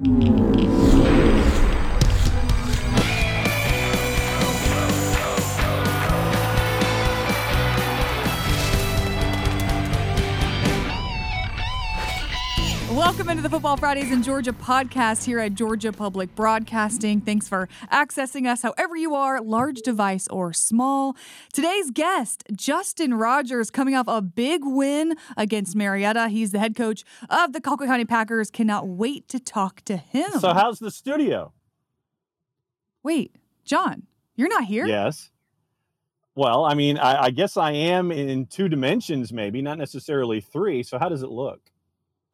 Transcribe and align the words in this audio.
Thank 0.00 0.22
you. 0.28 0.57
Welcome 13.28 13.40
into 13.40 13.50
the 13.50 13.56
Football 13.56 13.76
Fridays 13.76 14.10
in 14.10 14.22
Georgia 14.22 14.54
podcast 14.54 15.24
here 15.26 15.38
at 15.38 15.52
Georgia 15.52 15.92
Public 15.92 16.34
Broadcasting. 16.34 17.20
Thanks 17.20 17.46
for 17.46 17.68
accessing 17.92 18.46
us 18.46 18.62
however 18.62 18.96
you 18.96 19.14
are, 19.14 19.42
large 19.42 19.82
device 19.82 20.26
or 20.28 20.54
small. 20.54 21.14
Today's 21.52 21.90
guest, 21.90 22.44
Justin 22.54 23.12
Rogers, 23.12 23.70
coming 23.70 23.94
off 23.94 24.08
a 24.08 24.22
big 24.22 24.62
win 24.64 25.14
against 25.36 25.76
Marietta. 25.76 26.28
He's 26.28 26.52
the 26.52 26.58
head 26.58 26.74
coach 26.74 27.04
of 27.28 27.52
the 27.52 27.60
Colquitt 27.60 27.88
County 27.88 28.06
Packers. 28.06 28.50
Cannot 28.50 28.88
wait 28.88 29.28
to 29.28 29.38
talk 29.38 29.82
to 29.82 29.98
him. 29.98 30.30
So, 30.40 30.54
how's 30.54 30.78
the 30.78 30.90
studio? 30.90 31.52
Wait, 33.02 33.36
Jon, 33.62 34.04
you're 34.36 34.48
not 34.48 34.64
here? 34.64 34.86
Yes. 34.86 35.30
Well, 36.34 36.64
I 36.64 36.72
mean, 36.72 36.96
I, 36.96 37.24
I 37.24 37.30
guess 37.30 37.58
I 37.58 37.72
am 37.72 38.10
in 38.10 38.46
two 38.46 38.70
dimensions, 38.70 39.34
maybe, 39.34 39.60
not 39.60 39.76
necessarily 39.76 40.40
three. 40.40 40.82
So, 40.82 40.98
how 40.98 41.10
does 41.10 41.22
it 41.22 41.28
look? 41.28 41.60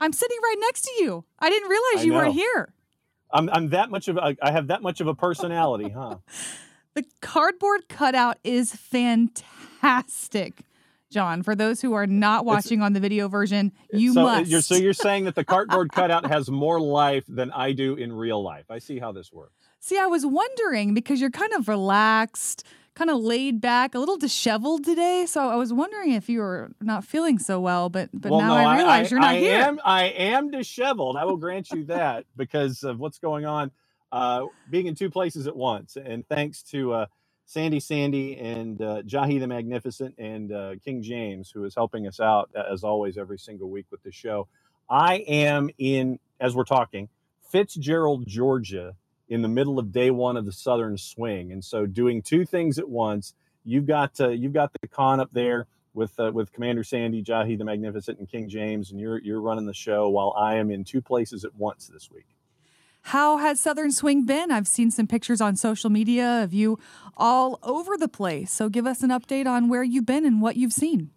I'm 0.00 0.12
sitting 0.12 0.38
right 0.42 0.56
next 0.58 0.82
to 0.82 1.02
you. 1.02 1.24
I 1.38 1.50
didn't 1.50 1.68
realize 1.68 1.98
I 1.98 2.02
you 2.02 2.12
weren't 2.12 2.34
here. 2.34 2.74
I'm, 3.30 3.48
I'm 3.50 3.70
that 3.70 3.90
much 3.90 4.08
of 4.08 4.16
a, 4.16 4.36
I 4.42 4.52
have 4.52 4.68
that 4.68 4.82
much 4.82 5.00
of 5.00 5.06
a 5.06 5.14
personality, 5.14 5.90
huh? 5.90 6.16
The 6.94 7.04
cardboard 7.20 7.88
cutout 7.88 8.38
is 8.44 8.72
fantastic. 8.72 10.62
Jon, 11.10 11.42
for 11.42 11.56
those 11.56 11.80
who 11.80 11.92
are 11.94 12.06
not 12.06 12.44
watching 12.44 12.82
on 12.82 12.92
the 12.92 13.00
video 13.00 13.28
version, 13.28 13.72
you 13.92 14.12
so 14.12 14.20
uh, 14.20 14.24
must. 14.24 14.50
You're, 14.50 14.60
so 14.60 14.76
you're 14.76 14.92
saying 14.92 15.24
that 15.24 15.34
the 15.34 15.44
cardboard 15.44 15.92
cutout 15.92 16.26
has 16.26 16.50
more 16.50 16.80
life 16.80 17.24
than 17.28 17.50
I 17.50 17.72
do 17.72 17.94
in 17.94 18.12
real 18.12 18.42
life. 18.42 18.70
I 18.70 18.78
see 18.78 19.00
how 19.00 19.10
this 19.10 19.32
works. 19.32 19.54
See, 19.80 19.98
I 19.98 20.06
was 20.06 20.24
wondering 20.24 20.94
because 20.94 21.20
you're 21.20 21.30
kind 21.30 21.52
of 21.52 21.68
relaxed, 21.68 22.64
kind 22.94 23.10
of 23.10 23.18
laid 23.18 23.60
back, 23.60 23.94
a 23.94 23.98
little 23.98 24.16
disheveled 24.16 24.84
today. 24.84 25.26
So 25.26 25.48
I 25.48 25.56
was 25.56 25.72
wondering 25.72 26.12
if 26.12 26.28
you 26.28 26.40
were 26.40 26.72
not 26.80 27.04
feeling 27.04 27.38
so 27.38 27.60
well, 27.60 27.88
but 27.88 28.10
but 28.12 28.30
well, 28.30 28.40
now 28.40 28.48
no, 28.48 28.68
I 28.68 28.76
realize 28.76 29.10
you're 29.10 29.20
not 29.20 29.34
I 29.34 29.38
here. 29.38 29.60
Am, 29.60 29.80
I 29.84 30.04
am 30.06 30.50
disheveled. 30.50 31.16
I 31.16 31.24
will 31.24 31.36
grant 31.36 31.70
you 31.70 31.84
that 31.86 32.26
because 32.36 32.84
of 32.84 32.98
what's 33.00 33.18
going 33.18 33.46
on, 33.46 33.70
uh, 34.12 34.46
being 34.70 34.86
in 34.86 34.94
two 34.94 35.10
places 35.10 35.46
at 35.46 35.56
once. 35.56 35.96
And 35.96 36.26
thanks 36.28 36.62
to 36.64 36.92
uh, 36.92 37.06
Sandy 37.46 37.80
Sandy 37.80 38.36
and 38.38 38.80
uh, 38.80 39.02
Jahi 39.02 39.40
the 39.40 39.46
Magnificent 39.46 40.14
and 40.18 40.52
uh, 40.52 40.74
King 40.84 41.02
James, 41.02 41.50
who 41.50 41.64
is 41.64 41.74
helping 41.74 42.06
us 42.06 42.20
out 42.20 42.50
as 42.70 42.84
always 42.84 43.18
every 43.18 43.38
single 43.38 43.70
week 43.70 43.86
with 43.90 44.02
the 44.02 44.12
show. 44.12 44.48
I 44.88 45.16
am 45.26 45.70
in, 45.78 46.18
as 46.40 46.54
we're 46.54 46.64
talking, 46.64 47.08
Fitzgerald, 47.50 48.26
Georgia, 48.26 48.94
in 49.28 49.42
the 49.42 49.48
middle 49.48 49.78
of 49.78 49.92
day 49.92 50.10
one 50.10 50.36
of 50.36 50.44
the 50.44 50.52
Southern 50.52 50.98
Swing, 50.98 51.52
and 51.52 51.64
so 51.64 51.86
doing 51.86 52.22
two 52.22 52.44
things 52.44 52.78
at 52.78 52.88
once. 52.88 53.34
You've 53.64 53.86
got 53.86 54.20
uh, 54.20 54.28
you've 54.28 54.52
got 54.52 54.72
the 54.80 54.88
con 54.88 55.20
up 55.20 55.30
there 55.32 55.66
with 55.94 56.18
uh, 56.18 56.30
with 56.32 56.52
Commander 56.52 56.84
Sandy, 56.84 57.22
Jahi 57.22 57.56
the 57.56 57.64
Magnificent, 57.64 58.18
and 58.18 58.28
King 58.28 58.48
James, 58.48 58.90
and 58.90 59.00
you're 59.00 59.18
you're 59.18 59.40
running 59.40 59.66
the 59.66 59.74
show 59.74 60.08
while 60.08 60.34
I 60.36 60.56
am 60.56 60.70
in 60.70 60.84
two 60.84 61.00
places 61.00 61.44
at 61.44 61.54
once 61.54 61.86
this 61.86 62.10
week. 62.10 62.26
How 63.08 63.36
has 63.36 63.60
Southern 63.60 63.92
Swing 63.92 64.24
been? 64.24 64.50
I've 64.50 64.66
seen 64.66 64.90
some 64.90 65.06
pictures 65.06 65.40
on 65.40 65.56
social 65.56 65.90
media 65.90 66.42
of 66.42 66.54
you 66.54 66.78
all 67.18 67.58
over 67.62 67.98
the 67.98 68.08
place. 68.08 68.50
So 68.50 68.70
give 68.70 68.86
us 68.86 69.02
an 69.02 69.10
update 69.10 69.46
on 69.46 69.68
where 69.68 69.82
you've 69.82 70.06
been 70.06 70.24
and 70.24 70.40
what 70.40 70.56
you've 70.56 70.72
seen. 70.72 71.10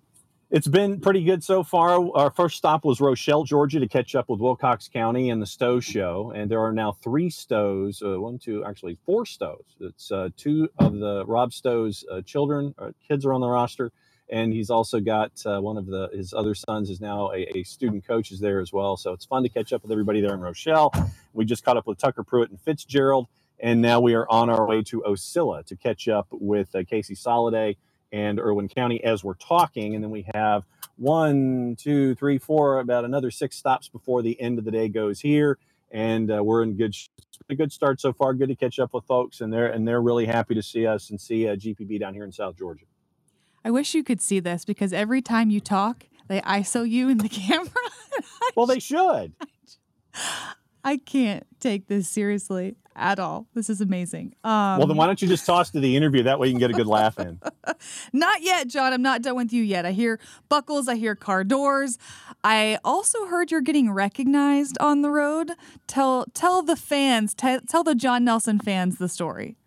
It's 0.49 0.67
been 0.67 1.01
pretty 1.01 1.25
good 1.25 1.43
so 1.43 1.61
far. 1.61 1.99
Our 2.15 2.31
first 2.31 2.55
stop 2.55 2.85
was 2.85 3.01
Rochelle, 3.01 3.43
Georgia, 3.43 3.81
to 3.81 3.87
catch 3.87 4.15
up 4.15 4.29
with 4.29 4.39
Wilcox 4.39 4.87
County 4.87 5.29
and 5.29 5.41
the 5.41 5.45
Stowe 5.45 5.81
Show. 5.81 6.31
And 6.33 6.49
there 6.49 6.61
are 6.61 6.71
now 6.71 6.93
three 6.93 7.29
Stows, 7.29 8.01
uh, 8.01 8.17
one, 8.21 8.39
two, 8.39 8.63
actually 8.63 8.97
four 9.05 9.25
Stows. 9.25 9.65
It's 9.81 10.09
uh, 10.09 10.29
two 10.37 10.69
of 10.79 10.99
the 10.99 11.25
Rob 11.25 11.51
Stowe's 11.51 12.05
uh, 12.09 12.21
children, 12.21 12.73
uh, 12.77 12.91
kids 13.05 13.25
are 13.25 13.33
on 13.33 13.41
the 13.41 13.49
roster. 13.49 13.91
And 14.29 14.53
he's 14.53 14.69
also 14.69 15.01
got 15.01 15.33
uh, 15.45 15.59
one 15.59 15.75
of 15.75 15.85
the 15.85 16.09
his 16.13 16.33
other 16.33 16.55
sons 16.55 16.89
is 16.89 17.01
now 17.01 17.29
a, 17.33 17.57
a 17.57 17.63
student 17.63 18.07
coach 18.07 18.31
is 18.31 18.39
there 18.39 18.61
as 18.61 18.71
well. 18.71 18.95
So 18.95 19.11
it's 19.11 19.25
fun 19.25 19.43
to 19.43 19.49
catch 19.49 19.73
up 19.73 19.81
with 19.81 19.91
everybody 19.91 20.21
there 20.21 20.33
in 20.33 20.39
Rochelle. 20.39 20.93
We 21.33 21.43
just 21.43 21.65
caught 21.65 21.75
up 21.75 21.87
with 21.87 21.97
Tucker 21.97 22.23
Pruitt 22.23 22.51
and 22.51 22.61
Fitzgerald. 22.61 23.27
And 23.59 23.81
now 23.81 23.99
we 23.99 24.13
are 24.13 24.29
on 24.29 24.49
our 24.49 24.65
way 24.65 24.81
to 24.83 25.03
Ocilla 25.05 25.65
to 25.65 25.75
catch 25.75 26.07
up 26.07 26.27
with 26.31 26.73
uh, 26.73 26.83
Casey 26.89 27.15
Soliday 27.15 27.75
and 28.11 28.39
Irwin 28.39 28.67
County 28.67 29.03
as 29.03 29.23
we're 29.23 29.35
talking. 29.35 29.95
And 29.95 30.03
then 30.03 30.11
we 30.11 30.25
have 30.33 30.63
one, 30.97 31.75
two, 31.79 32.15
three, 32.15 32.37
four, 32.37 32.79
about 32.79 33.05
another 33.05 33.31
six 33.31 33.55
stops 33.57 33.87
before 33.87 34.21
the 34.21 34.39
end 34.39 34.59
of 34.59 34.65
the 34.65 34.71
day 34.71 34.87
goes 34.89 35.19
here. 35.19 35.57
And 35.91 36.31
uh, 36.31 36.43
we're 36.43 36.63
in 36.63 36.75
good, 36.75 36.95
a 37.49 37.55
good 37.55 37.71
start 37.71 38.01
so 38.01 38.11
far. 38.11 38.33
Good 38.33 38.49
to 38.49 38.55
catch 38.55 38.79
up 38.79 38.93
with 38.93 39.05
folks, 39.05 39.39
and 39.39 39.53
they're 39.53 39.67
and 39.67 39.87
they're 39.87 40.01
really 40.01 40.25
happy 40.25 40.53
to 40.53 40.61
see 40.61 40.85
us 40.85 41.09
and 41.11 41.21
see 41.21 41.47
uh, 41.47 41.55
GPB 41.55 41.97
down 41.97 42.13
here 42.13 42.25
in 42.25 42.31
South 42.33 42.57
Georgia. 42.57 42.83
I 43.63 43.71
wish 43.71 43.93
you 43.93 44.03
could 44.03 44.21
see 44.21 44.41
this 44.41 44.65
because 44.65 44.91
every 44.91 45.21
time 45.21 45.49
you 45.49 45.61
talk, 45.61 46.05
they 46.27 46.41
ISO 46.41 46.89
you 46.89 47.07
in 47.07 47.19
the 47.19 47.29
camera. 47.29 47.69
Well, 48.55 48.65
they 48.65 48.79
should. 48.79 49.33
I 50.83 50.97
can't 50.97 51.45
take 51.59 51.87
this 51.87 52.07
seriously 52.07 52.75
at 52.97 53.19
all. 53.19 53.47
This 53.53 53.69
is 53.69 53.79
amazing. 53.79 54.33
Um, 54.43 54.79
well, 54.79 54.87
then 54.87 54.97
why 54.97 55.05
don't 55.05 55.21
you 55.21 55.27
just 55.27 55.45
toss 55.45 55.69
to 55.71 55.79
the 55.79 55.95
interview? 55.95 56.23
That 56.23 56.39
way 56.39 56.47
you 56.47 56.53
can 56.53 56.59
get 56.59 56.71
a 56.71 56.73
good 56.73 56.87
laugh 56.87 57.19
in. 57.19 57.39
Not 58.13 58.41
yet, 58.41 58.67
Jon. 58.67 58.91
I'm 58.91 59.01
not 59.01 59.21
done 59.21 59.35
with 59.35 59.53
you 59.53 59.63
yet. 59.63 59.85
I 59.85 59.91
hear 59.91 60.19
buckles, 60.49 60.87
I 60.87 60.95
hear 60.95 61.15
car 61.15 61.43
doors. 61.43 61.97
I 62.43 62.79
also 62.83 63.27
heard 63.27 63.51
you're 63.51 63.61
getting 63.61 63.91
recognized 63.91 64.77
on 64.79 65.01
the 65.01 65.11
road. 65.11 65.51
Tell 65.85 66.25
tell 66.33 66.63
the 66.63 66.75
fans, 66.75 67.35
te- 67.35 67.59
tell 67.69 67.83
the 67.83 67.95
Jon 67.95 68.23
Nelson 68.23 68.59
fans 68.59 68.97
the 68.97 69.09
story. 69.09 69.57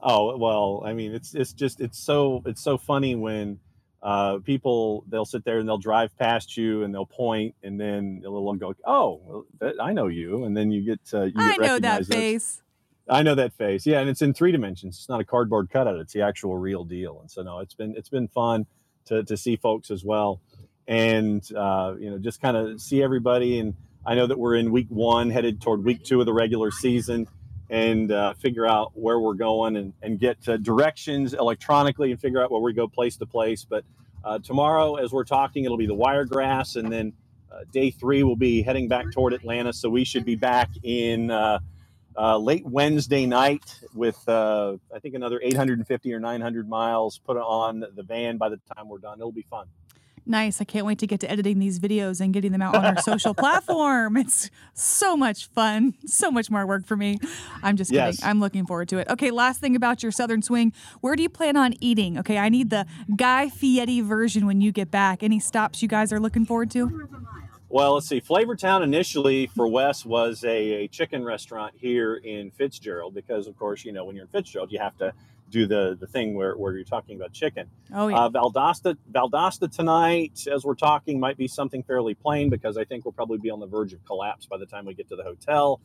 Oh 0.00 0.36
well, 0.36 0.82
I 0.84 0.92
mean, 0.92 1.14
it's 1.14 1.34
it's 1.34 1.52
just 1.52 1.80
it's 1.80 1.98
so 1.98 2.42
it's 2.46 2.62
so 2.62 2.76
funny 2.78 3.14
when 3.14 3.60
uh, 4.02 4.38
people 4.38 5.04
they'll 5.08 5.24
sit 5.24 5.44
there 5.44 5.58
and 5.58 5.68
they'll 5.68 5.78
drive 5.78 6.16
past 6.18 6.56
you 6.56 6.82
and 6.82 6.92
they'll 6.92 7.06
point 7.06 7.54
and 7.62 7.80
then 7.80 8.20
they'll 8.20 8.52
go, 8.54 8.74
"Oh, 8.84 9.20
well, 9.60 9.72
I 9.80 9.92
know 9.92 10.08
you," 10.08 10.44
and 10.44 10.56
then 10.56 10.70
you 10.72 10.84
get 10.84 11.00
uh, 11.14 11.24
you 11.24 11.32
I 11.36 11.56
get 11.56 11.60
know 11.60 11.78
that. 11.78 12.06
Face. 12.06 12.62
I 13.08 13.22
know 13.22 13.34
that 13.34 13.52
face. 13.52 13.86
Yeah, 13.86 14.00
and 14.00 14.08
it's 14.08 14.22
in 14.22 14.34
three 14.34 14.52
dimensions. 14.52 14.96
It's 14.96 15.08
not 15.08 15.20
a 15.20 15.24
cardboard 15.24 15.70
cutout. 15.70 15.96
It's 15.96 16.12
the 16.12 16.22
actual 16.22 16.56
real 16.56 16.84
deal. 16.84 17.20
And 17.20 17.30
so 17.30 17.42
no, 17.42 17.60
it's 17.60 17.74
been 17.74 17.94
it's 17.96 18.08
been 18.08 18.28
fun 18.28 18.66
to 19.06 19.22
to 19.24 19.36
see 19.36 19.56
folks 19.56 19.90
as 19.90 20.04
well, 20.04 20.40
and 20.88 21.46
uh, 21.56 21.94
you 21.98 22.10
know 22.10 22.18
just 22.18 22.40
kind 22.40 22.56
of 22.56 22.80
see 22.80 23.02
everybody. 23.02 23.60
And 23.60 23.74
I 24.04 24.14
know 24.16 24.26
that 24.26 24.38
we're 24.38 24.56
in 24.56 24.72
week 24.72 24.88
one, 24.88 25.30
headed 25.30 25.60
toward 25.60 25.84
week 25.84 26.02
two 26.04 26.18
of 26.20 26.26
the 26.26 26.32
regular 26.32 26.70
season, 26.72 27.28
and 27.72 28.12
uh, 28.12 28.34
figure 28.34 28.66
out 28.66 28.92
where 28.94 29.18
we're 29.18 29.34
going 29.34 29.76
and 29.76 29.94
and 30.02 30.20
get 30.20 30.36
uh, 30.46 30.58
directions 30.58 31.32
electronically 31.32 32.12
and 32.12 32.20
figure 32.20 32.40
out 32.40 32.52
where 32.52 32.60
we 32.60 32.74
go 32.74 32.86
place 32.86 33.16
to 33.16 33.26
place. 33.26 33.64
But 33.64 33.82
uh, 34.22 34.38
tomorrow, 34.40 34.96
as 34.96 35.10
we're 35.10 35.24
talking, 35.24 35.64
it'll 35.64 35.78
be 35.78 35.86
the 35.86 35.94
Wiregrass, 35.94 36.76
and 36.76 36.92
then 36.92 37.14
uh, 37.50 37.60
day 37.72 37.90
three 37.90 38.22
we'll 38.22 38.36
be 38.36 38.60
heading 38.62 38.88
back 38.88 39.06
toward 39.10 39.32
Atlanta. 39.32 39.72
So 39.72 39.88
we 39.88 40.04
should 40.04 40.24
be 40.24 40.36
back 40.36 40.70
in. 40.84 41.32
Uh, 41.32 41.58
uh, 42.14 42.36
late 42.36 42.66
Wednesday 42.66 43.24
night 43.24 43.74
with 43.94 44.22
I 44.28 44.76
think 45.00 45.14
another 45.14 45.40
850 45.42 46.12
or 46.12 46.20
900 46.20 46.68
miles 46.68 47.16
put 47.16 47.38
on 47.38 47.80
the 47.80 48.02
van 48.02 48.36
by 48.36 48.50
the 48.50 48.60
time 48.76 48.86
we're 48.86 48.98
done. 48.98 49.18
It'll 49.18 49.32
be 49.32 49.46
fun. 49.48 49.66
Nice. 50.24 50.60
I 50.60 50.64
can't 50.64 50.86
wait 50.86 50.98
to 51.00 51.06
get 51.06 51.20
to 51.20 51.30
editing 51.30 51.58
these 51.58 51.80
videos 51.80 52.20
and 52.20 52.32
getting 52.32 52.52
them 52.52 52.62
out 52.62 52.76
on 52.76 52.84
our 52.84 52.98
social 53.02 53.34
platform. 53.42 54.16
It's 54.16 54.50
so 54.72 55.16
much 55.16 55.48
fun. 55.48 55.94
So 56.06 56.30
much 56.30 56.50
more 56.50 56.66
work 56.66 56.86
for 56.86 56.96
me. 56.96 57.18
I'm 57.62 57.76
just 57.76 57.90
kidding. 57.90 58.06
Yes. 58.06 58.22
I'm 58.22 58.38
looking 58.38 58.64
forward 58.64 58.88
to 58.90 58.98
it. 58.98 59.08
Okay, 59.08 59.30
last 59.30 59.60
thing 59.60 59.74
about 59.74 60.02
your 60.02 60.12
Southern 60.12 60.40
Swing. 60.42 60.72
Where 61.00 61.16
do 61.16 61.22
you 61.22 61.28
plan 61.28 61.56
on 61.56 61.74
eating? 61.80 62.18
Okay, 62.18 62.38
I 62.38 62.48
need 62.48 62.70
the 62.70 62.86
Guy 63.16 63.48
Fieri 63.48 64.00
version 64.00 64.46
when 64.46 64.60
you 64.60 64.70
get 64.70 64.90
back. 64.90 65.22
Any 65.22 65.40
stops 65.40 65.82
you 65.82 65.88
guys 65.88 66.12
are 66.12 66.20
looking 66.20 66.46
forward 66.46 66.70
to? 66.72 67.08
Well, 67.68 67.94
let's 67.94 68.06
see. 68.06 68.20
Flavortown 68.20 68.82
initially 68.82 69.46
for 69.46 69.66
Wes 69.66 70.04
was 70.04 70.44
a, 70.44 70.84
a 70.84 70.88
chicken 70.88 71.24
restaurant 71.24 71.72
here 71.74 72.16
in 72.16 72.50
Fitzgerald 72.50 73.14
because, 73.14 73.46
of 73.46 73.56
course, 73.58 73.84
you 73.84 73.92
know 73.92 74.04
when 74.04 74.14
you're 74.14 74.26
in 74.26 74.30
Fitzgerald, 74.30 74.70
you 74.70 74.78
have 74.78 74.96
to 74.98 75.14
do 75.52 75.66
the 75.66 75.96
the 76.00 76.06
thing 76.06 76.34
where, 76.34 76.56
where 76.56 76.74
you're 76.74 76.84
talking 76.84 77.14
about 77.16 77.32
chicken. 77.32 77.68
Oh, 77.94 78.08
yeah. 78.08 78.18
Uh, 78.24 78.30
Valdosta, 78.30 78.96
Valdosta 79.12 79.70
tonight, 79.70 80.46
as 80.52 80.64
we're 80.64 80.74
talking, 80.74 81.20
might 81.20 81.36
be 81.36 81.46
something 81.46 81.82
fairly 81.84 82.14
plain 82.14 82.48
because 82.50 82.76
I 82.76 82.84
think 82.84 83.04
we'll 83.04 83.12
probably 83.12 83.38
be 83.38 83.50
on 83.50 83.60
the 83.60 83.66
verge 83.66 83.92
of 83.92 84.04
collapse 84.04 84.46
by 84.46 84.56
the 84.56 84.66
time 84.66 84.86
we 84.86 84.94
get 84.94 85.08
to 85.10 85.16
the 85.16 85.22
hotel. 85.22 85.80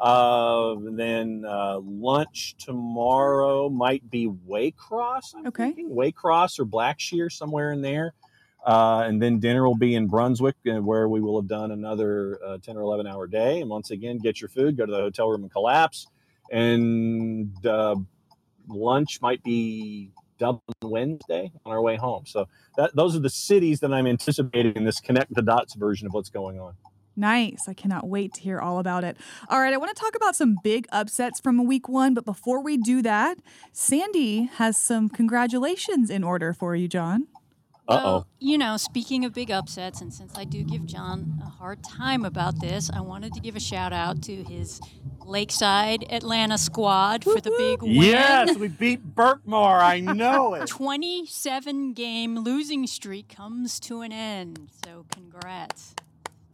Uh, 0.00 0.74
and 0.76 0.98
then 0.98 1.44
uh, 1.48 1.78
lunch 1.82 2.54
tomorrow 2.58 3.70
might 3.70 4.08
be 4.10 4.28
Waycross. 4.28 5.34
I'm 5.34 5.46
Okay. 5.46 5.64
thinking. 5.72 5.90
Waycross 5.90 6.58
or 6.58 6.66
Blackshear, 6.66 7.32
somewhere 7.32 7.72
in 7.72 7.80
there. 7.80 8.12
Uh, 8.66 9.04
and 9.06 9.22
then 9.22 9.38
dinner 9.38 9.66
will 9.66 9.76
be 9.76 9.94
in 9.94 10.06
Brunswick, 10.08 10.56
uh, 10.68 10.82
where 10.82 11.08
we 11.08 11.20
will 11.20 11.40
have 11.40 11.48
done 11.48 11.70
another 11.70 12.38
uh, 12.44 12.58
10 12.58 12.76
or 12.76 12.82
11 12.82 13.06
hour 13.06 13.26
day. 13.26 13.60
And 13.60 13.70
once 13.70 13.90
again, 13.90 14.18
get 14.18 14.40
your 14.40 14.48
food, 14.50 14.76
go 14.76 14.84
to 14.84 14.92
the 14.92 14.98
hotel 14.98 15.30
room 15.30 15.42
and 15.44 15.50
collapse. 15.52 16.08
And 16.50 17.64
uh, 17.64 17.96
lunch 18.68 19.20
might 19.20 19.42
be 19.42 20.10
Dublin 20.38 20.60
Wednesday 20.82 21.50
on 21.64 21.72
our 21.72 21.82
way 21.82 21.96
home. 21.96 22.24
So 22.26 22.48
that 22.76 22.94
those 22.94 23.16
are 23.16 23.20
the 23.20 23.30
cities 23.30 23.80
that 23.80 23.92
I'm 23.92 24.06
anticipating 24.06 24.74
in 24.74 24.84
this 24.84 25.00
connect 25.00 25.34
the 25.34 25.42
dots 25.42 25.74
version 25.74 26.06
of 26.06 26.12
what's 26.12 26.30
going 26.30 26.60
on. 26.60 26.74
Nice. 27.16 27.66
I 27.66 27.72
cannot 27.72 28.06
wait 28.06 28.34
to 28.34 28.40
hear 28.42 28.60
all 28.60 28.78
about 28.78 29.02
it. 29.02 29.16
All 29.48 29.58
right, 29.58 29.72
I 29.72 29.78
want 29.78 29.96
to 29.96 30.00
talk 30.00 30.14
about 30.14 30.36
some 30.36 30.58
big 30.62 30.86
upsets 30.92 31.40
from 31.40 31.66
week 31.66 31.88
one, 31.88 32.12
but 32.12 32.26
before 32.26 32.62
we 32.62 32.76
do 32.76 33.00
that, 33.02 33.38
Sandy 33.72 34.50
has 34.56 34.76
some 34.76 35.08
congratulations 35.08 36.10
in 36.10 36.22
order 36.22 36.52
for 36.52 36.76
you, 36.76 36.88
Jon. 36.88 37.26
Well, 37.88 38.26
you 38.40 38.58
know, 38.58 38.76
speaking 38.76 39.24
of 39.24 39.32
big 39.32 39.50
upsets, 39.50 40.00
and 40.00 40.12
since 40.12 40.36
I 40.36 40.44
do 40.44 40.64
give 40.64 40.86
Jon 40.86 41.40
a 41.44 41.48
hard 41.48 41.84
time 41.84 42.24
about 42.24 42.60
this, 42.60 42.90
I 42.92 43.00
wanted 43.00 43.32
to 43.34 43.40
give 43.40 43.54
a 43.56 43.60
shout 43.60 43.92
out 43.92 44.22
to 44.22 44.42
his 44.44 44.80
Lakeside 45.24 46.04
Atlanta 46.10 46.58
squad 46.58 47.24
for 47.24 47.40
the 47.40 47.50
big 47.56 47.82
win. 47.82 47.92
Yes, 47.92 48.56
we 48.56 48.68
beat 48.68 49.14
Berkmar. 49.14 49.80
I 49.80 50.00
know 50.00 50.54
it. 50.54 50.66
27 50.66 51.92
game 51.92 52.38
losing 52.38 52.86
streak 52.86 53.28
comes 53.28 53.78
to 53.80 54.02
an 54.02 54.12
end. 54.12 54.68
So, 54.84 55.04
congrats 55.12 55.94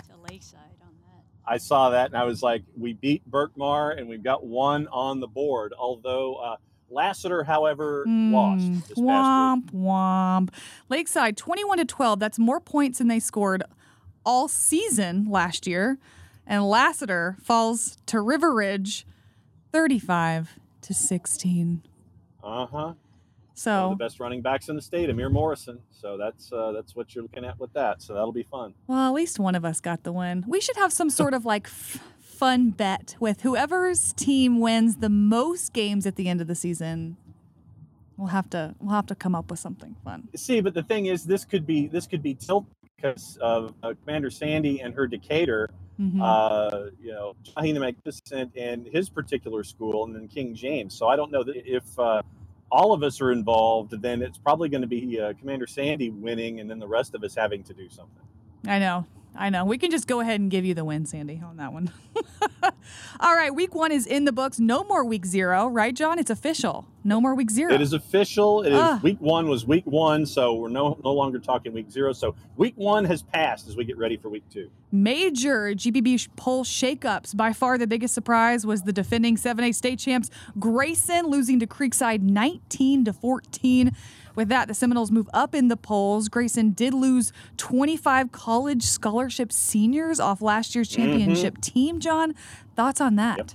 to 0.09 0.17
Lakeside 0.31 0.61
on 0.83 0.95
that. 1.03 1.25
I 1.47 1.59
saw 1.59 1.91
that 1.91 2.07
and 2.07 2.17
I 2.17 2.25
was 2.25 2.43
like, 2.43 2.63
we 2.77 2.93
beat 2.93 3.29
Berkmar 3.31 3.99
and 3.99 4.09
we've 4.09 4.23
got 4.23 4.45
one 4.45 4.87
on 4.89 5.21
the 5.21 5.29
board. 5.29 5.73
Although 5.79 6.37
uh, 6.37 6.57
Lassiter, 6.93 7.45
however, 7.45 8.05
lost 8.07 8.63
Mm, 8.65 8.87
this 8.87 8.99
past 8.99 8.99
week. 8.99 9.07
womp 9.07 9.71
womp. 9.73 10.49
Lakeside 10.89 11.37
21 11.37 11.79
to 11.79 11.85
12. 11.85 12.19
That's 12.19 12.39
more 12.39 12.61
points 12.61 12.99
than 12.99 13.09
they 13.09 13.21
scored 13.21 13.63
all 14.25 14.47
season 14.49 15.27
last 15.29 15.67
year. 15.67 15.99
And 16.47 16.65
Lassiter 16.69 17.37
falls 17.43 17.97
to 18.07 18.21
River 18.21 18.53
Ridge 18.55 19.07
35 19.73 20.59
to 20.83 20.95
16. 20.95 21.83
Uh 22.43 22.67
huh. 22.67 22.67
One 22.77 22.89
of 22.91 22.97
So, 23.55 23.91
the 23.91 23.97
best 24.05 24.19
running 24.19 24.41
backs 24.43 24.69
in 24.69 24.77
the 24.77 24.83
state, 24.83 25.09
Amir 25.09 25.29
Morrison. 25.31 25.79
So 25.91 26.17
that's 26.17 26.53
uh, 26.53 26.73
that's 26.73 26.97
what 26.97 27.15
you're 27.15 27.23
looking 27.23 27.45
at 27.45 27.59
with 27.61 27.73
that. 27.75 28.03
So 28.03 28.13
that'll 28.15 28.33
be 28.33 28.43
fun. 28.43 28.75
well, 28.89 29.07
at 29.07 29.13
least 29.15 29.39
one 29.39 29.55
of 29.55 29.65
us 29.65 29.81
got 29.81 30.03
the 30.03 30.11
win. 30.13 30.45
We 30.49 30.61
should 30.61 30.77
have 30.77 30.93
some 30.93 31.11
sort 31.11 31.33
of 31.35 31.45
like 31.45 31.67
f- 31.69 31.99
fun 32.43 32.71
bet 32.71 33.15
with 33.21 33.43
whoever's 33.43 34.13
team 34.15 34.59
wins 34.59 34.97
the 34.97 35.09
most 35.09 35.73
games 35.73 36.09
at 36.09 36.17
the 36.17 36.29
end 36.29 36.41
of 36.41 36.49
the 36.49 36.57
season. 36.57 37.17
We'll 38.17 38.31
have 38.31 38.51
to 38.51 38.75
we'll 38.81 38.97
have 38.97 39.07
to 39.07 39.15
come 39.15 39.37
up 39.37 39.49
with 39.49 39.61
something 39.61 39.95
fun. 40.03 40.27
See, 40.35 40.61
but 40.61 40.75
the 40.75 40.83
thing 40.83 41.07
is, 41.07 41.23
this 41.23 41.45
could 41.45 41.65
be 41.65 41.87
this 41.87 42.09
could 42.09 42.21
be 42.21 42.35
tilt 42.35 42.67
because 42.97 43.39
of 43.41 43.73
uh, 43.85 43.95
Commander 44.03 44.29
Sandy 44.29 44.81
and 44.81 44.93
her 44.93 45.07
Decatur. 45.07 45.71
Mhm. 46.01 46.21
Uh, 46.21 46.91
you 47.01 47.13
know, 47.13 47.37
Johnny 47.45 47.71
the 47.71 47.79
Magnificent 47.79 48.51
and 48.57 48.89
his 48.89 49.09
particular 49.09 49.63
school, 49.63 50.05
and 50.05 50.13
then 50.13 50.27
King 50.27 50.53
James. 50.53 50.95
So 50.95 51.07
I 51.07 51.15
don't 51.15 51.31
know 51.31 51.45
that 51.45 51.63
if 51.65 51.97
uh, 51.97 52.23
all 52.73 52.93
of 52.93 53.05
us 53.05 53.21
are 53.21 53.31
involved, 53.31 54.03
then 54.03 54.21
it's 54.21 54.39
probably 54.39 54.69
going 54.69 54.83
to 54.83 54.89
be 54.89 55.21
uh, 55.21 55.35
Commander 55.35 55.69
Sandy 55.69 56.11
winning, 56.11 56.59
and 56.59 56.69
then 56.69 56.81
the 56.81 56.89
rest 56.89 57.15
of 57.15 57.23
us 57.23 57.37
having 57.37 57.63
to 57.63 57.73
do 57.73 57.89
something. 57.89 58.27
I 58.67 58.81
know. 58.81 59.07
I 59.35 59.49
know. 59.51 59.65
We 59.65 59.79
can 59.79 59.91
just 59.91 60.07
go 60.07 60.21
ahead 60.21 60.41
and 60.41 60.51
give 60.51 60.65
you 60.65 60.75
the 60.75 60.85
win, 60.85 61.07
Sandy, 61.07 61.41
on 61.45 61.57
that 61.57 61.73
one. 61.73 61.91
All 63.21 63.35
right, 63.35 63.55
week 63.55 63.75
one 63.75 63.91
is 63.93 64.07
in 64.07 64.25
the 64.25 64.33
books. 64.33 64.59
No 64.61 64.85
more 64.85 65.05
week 65.05 65.25
zero, 65.25 65.69
right, 65.69 65.95
Jon? 65.95 66.19
It's 66.19 66.31
official. 66.31 66.87
No 67.05 67.21
more 67.21 67.35
week 67.35 67.51
zero. 67.51 67.73
It 67.73 67.81
is 67.81 67.93
official. 67.93 68.63
It 68.63 68.73
is 68.73 68.79
Ah. 68.79 69.01
week 69.03 69.21
one 69.21 69.49
was 69.49 69.67
week 69.67 69.85
one, 69.87 70.27
so 70.27 70.55
we're 70.55 70.69
no 70.69 70.99
no 71.03 71.13
longer 71.13 71.39
talking 71.39 71.73
week 71.73 71.91
zero. 71.91 72.13
So 72.13 72.35
week 72.57 72.75
one 72.77 73.05
has 73.07 73.23
passed 73.23 73.69
as 73.69 73.77
we 73.77 73.85
get 73.85 73.97
ready 73.97 74.17
for 74.17 74.29
week 74.29 74.45
two. 74.51 74.71
Major 74.91 75.75
GPB 75.75 76.29
poll 76.37 76.65
shakeups. 76.65 77.37
By 77.37 77.53
far 77.53 77.79
the 77.79 77.87
biggest 77.87 78.15
surprise 78.15 78.67
was 78.67 78.83
the 78.83 78.93
defending 78.93 79.37
7A 79.37 79.75
state 79.75 79.99
champs 79.99 80.29
Grayson 80.59 81.27
losing 81.27 81.59
to 81.61 81.67
Creekside 81.67 82.21
19 82.21 83.05
to 83.07 83.13
14. 83.13 83.93
With 84.35 84.49
that, 84.49 84.69
the 84.69 84.75
Seminoles 84.75 85.11
move 85.11 85.29
up 85.33 85.55
in 85.55 85.69
the 85.69 85.77
polls. 85.77 86.29
Grayson 86.29 86.71
did 86.71 86.95
lose 86.95 87.33
25 87.57 88.33
college 88.33 88.83
scholarship 88.83 89.53
seniors 89.53 90.21
off 90.21 90.41
last 90.41 90.75
year's 90.75 90.91
mm-hmm. 90.91 91.03
championship 91.03 91.61
team. 91.61 92.01
Jon, 92.01 92.35
thoughts 92.77 93.01
on 93.01 93.17
that? 93.17 93.55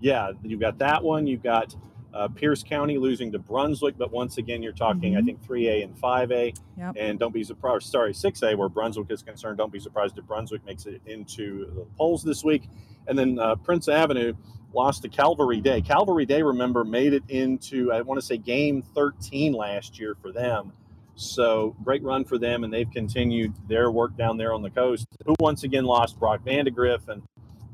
Yeah, 0.00 0.32
you've 0.42 0.60
got 0.60 0.78
that 0.78 1.02
one. 1.02 1.26
You've 1.26 1.42
got 1.42 1.74
uh, 2.12 2.28
Pierce 2.28 2.62
County 2.62 2.98
losing 2.98 3.30
to 3.32 3.38
Brunswick, 3.38 3.96
but 3.96 4.10
once 4.10 4.38
again, 4.38 4.62
you're 4.62 4.72
talking, 4.72 5.16
I 5.16 5.20
Mhm. 5.20 5.26
think, 5.26 5.42
3A 5.42 5.82
and 5.82 5.96
5A. 5.96 6.52
Yep. 6.76 6.96
And 6.98 7.18
don't 7.18 7.32
be 7.32 7.44
surprised, 7.44 7.86
sorry, 7.86 8.12
6A, 8.12 8.56
where 8.56 8.68
Brunswick 8.68 9.10
is 9.10 9.22
concerned. 9.22 9.58
Don't 9.58 9.72
be 9.72 9.78
surprised 9.78 10.18
if 10.18 10.26
Brunswick 10.26 10.64
makes 10.66 10.86
it 10.86 11.00
into 11.06 11.66
the 11.74 11.86
polls 11.96 12.22
this 12.24 12.42
week. 12.44 12.68
And 13.06 13.18
then 13.18 13.38
uh, 13.38 13.54
Prince 13.56 13.88
Avenue 13.88 14.34
lost 14.74 15.02
to 15.02 15.08
Calvary 15.08 15.60
Day. 15.60 15.80
Calvary 15.82 16.26
Day, 16.26 16.42
remember, 16.42 16.84
made 16.84 17.12
it 17.12 17.22
into, 17.28 17.92
I 17.92 18.00
want 18.02 18.20
to 18.20 18.26
say, 18.26 18.36
game 18.36 18.82
13 18.82 19.52
last 19.52 19.98
year 19.98 20.14
for 20.20 20.32
them. 20.32 20.72
So 21.16 21.76
great 21.84 22.02
run 22.02 22.24
for 22.24 22.38
them, 22.38 22.64
and 22.64 22.72
they've 22.72 22.90
continued 22.90 23.52
their 23.68 23.90
work 23.90 24.16
down 24.16 24.36
there 24.36 24.54
on 24.54 24.62
the 24.62 24.70
coast. 24.70 25.06
Who 25.26 25.34
once 25.38 25.64
again 25.64 25.84
lost 25.84 26.18
Brock 26.18 26.42
Vandagriff 26.44 27.08
and 27.08 27.22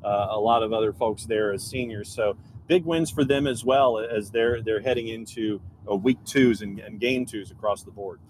uh, 0.04 0.28
a 0.30 0.38
lot 0.40 0.62
of 0.62 0.72
other 0.72 0.92
folks 0.92 1.24
there 1.26 1.52
as 1.52 1.62
seniors. 1.62 2.08
So 2.08 2.36
big 2.66 2.84
wins 2.84 3.10
for 3.10 3.24
them 3.24 3.46
as 3.46 3.64
well 3.64 3.98
as 3.98 4.30
they're 4.30 4.60
they're 4.62 4.80
heading 4.80 5.08
into 5.08 5.60
week 5.86 6.18
twos 6.24 6.62
and, 6.62 6.78
and 6.80 6.98
game 7.00 7.24
twos 7.26 7.50
across 7.50 7.82
the 7.82 7.90
board. 7.90 8.20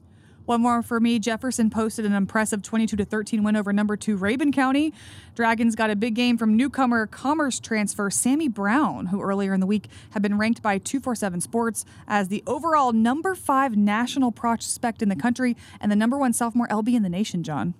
One 0.44 0.60
more 0.60 0.80
for 0.80 1.00
me. 1.00 1.18
Jefferson 1.18 1.70
posted 1.70 2.04
an 2.04 2.12
impressive 2.12 2.62
22 2.62 2.94
to 2.98 3.04
13 3.04 3.42
win 3.42 3.56
over 3.56 3.72
number 3.72 3.96
two 3.96 4.16
Rabun 4.16 4.52
County. 4.52 4.92
Dragons 5.34 5.74
got 5.74 5.90
a 5.90 5.96
big 5.96 6.14
game 6.14 6.38
from 6.38 6.56
newcomer 6.56 7.08
commerce 7.08 7.58
transfer 7.58 8.10
Sammy 8.10 8.46
Brown, 8.46 9.06
who 9.06 9.20
earlier 9.20 9.52
in 9.54 9.58
the 9.58 9.66
week 9.66 9.88
had 10.10 10.22
been 10.22 10.38
ranked 10.38 10.62
by 10.62 10.78
247 10.78 11.40
Sports 11.40 11.84
as 12.06 12.28
the 12.28 12.44
overall 12.46 12.92
number 12.92 13.34
five 13.34 13.76
national 13.76 14.30
prospect 14.30 15.02
in 15.02 15.08
the 15.08 15.16
country 15.16 15.56
and 15.80 15.90
the 15.90 15.96
number 15.96 16.16
one 16.16 16.32
sophomore 16.32 16.68
LB 16.68 16.94
in 16.94 17.02
the 17.02 17.08
nation, 17.08 17.42
Jon. 17.42 17.74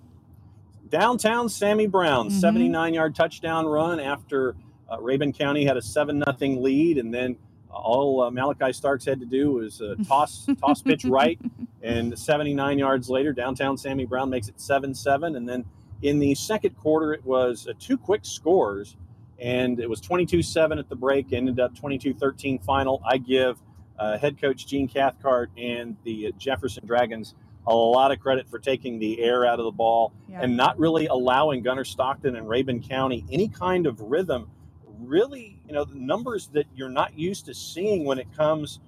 Downtown 0.89 1.47
Sammy 1.49 1.87
Brown, 1.87 2.29
Mhm. 2.29 2.39
79 2.39 2.93
yard 2.93 3.15
touchdown 3.15 3.65
run 3.65 3.99
after 4.01 4.55
uh, 4.89 4.97
Rabun 4.97 5.37
County 5.37 5.65
had 5.65 5.77
a 5.77 5.81
7 5.81 6.17
nothing 6.19 6.61
lead. 6.61 6.97
And 6.97 7.13
then 7.13 7.37
all 7.69 8.21
uh, 8.21 8.29
Malaki 8.29 8.73
Starks 8.73 9.05
had 9.05 9.19
to 9.19 9.25
do 9.25 9.51
was 9.51 9.81
uh, 9.81 9.95
toss, 10.07 10.47
toss 10.61 10.81
pitch 10.81 11.05
right. 11.05 11.39
And 11.83 12.17
79 12.17 12.79
yards 12.79 13.07
later, 13.09 13.31
downtown 13.33 13.77
Sammy 13.77 14.05
Brown 14.05 14.29
makes 14.29 14.47
it 14.49 14.59
7 14.59 14.93
7. 14.95 15.35
And 15.35 15.47
then 15.47 15.63
in 16.01 16.19
the 16.19 16.33
second 16.35 16.75
quarter, 16.75 17.13
it 17.13 17.23
was 17.23 17.67
uh, 17.67 17.73
two 17.79 17.97
quick 17.97 18.21
scores. 18.25 18.97
And 19.39 19.79
it 19.79 19.87
was 19.89 20.01
22 20.01 20.41
7 20.41 20.79
at 20.79 20.89
the 20.89 20.95
break, 20.95 21.31
ended 21.31 21.59
up 21.59 21.75
22 21.75 22.15
13 22.15 22.59
final. 22.59 23.01
I 23.05 23.17
give 23.19 23.61
uh, 23.99 24.17
head 24.17 24.41
coach 24.41 24.65
Gene 24.67 24.87
Cathcart 24.87 25.51
and 25.57 25.95
the 26.03 26.33
Jefferson 26.37 26.85
Dragons 26.85 27.35
a 27.67 27.75
lot 27.75 28.11
of 28.11 28.19
credit 28.19 28.49
for 28.49 28.59
taking 28.59 28.97
the 28.97 29.21
air 29.21 29.45
out 29.45 29.59
of 29.59 29.65
the 29.65 29.71
ball 29.71 30.13
Yeah. 30.29 30.41
and 30.41 30.55
not 30.57 30.79
really 30.79 31.07
allowing 31.07 31.61
Gunner 31.61 31.83
Stockton 31.83 32.35
and 32.35 32.47
Rabun 32.47 32.87
County 32.87 33.23
any 33.31 33.47
kind 33.49 33.85
of 33.85 33.99
rhythm. 34.01 34.49
Really, 34.99 35.59
you 35.67 35.73
know, 35.73 35.85
the 35.85 35.95
numbers 35.95 36.47
that 36.53 36.65
you're 36.75 36.89
not 36.89 37.17
used 37.17 37.45
to 37.45 37.53
seeing 37.53 38.05
when 38.05 38.19
it 38.19 38.27
comes 38.35 38.79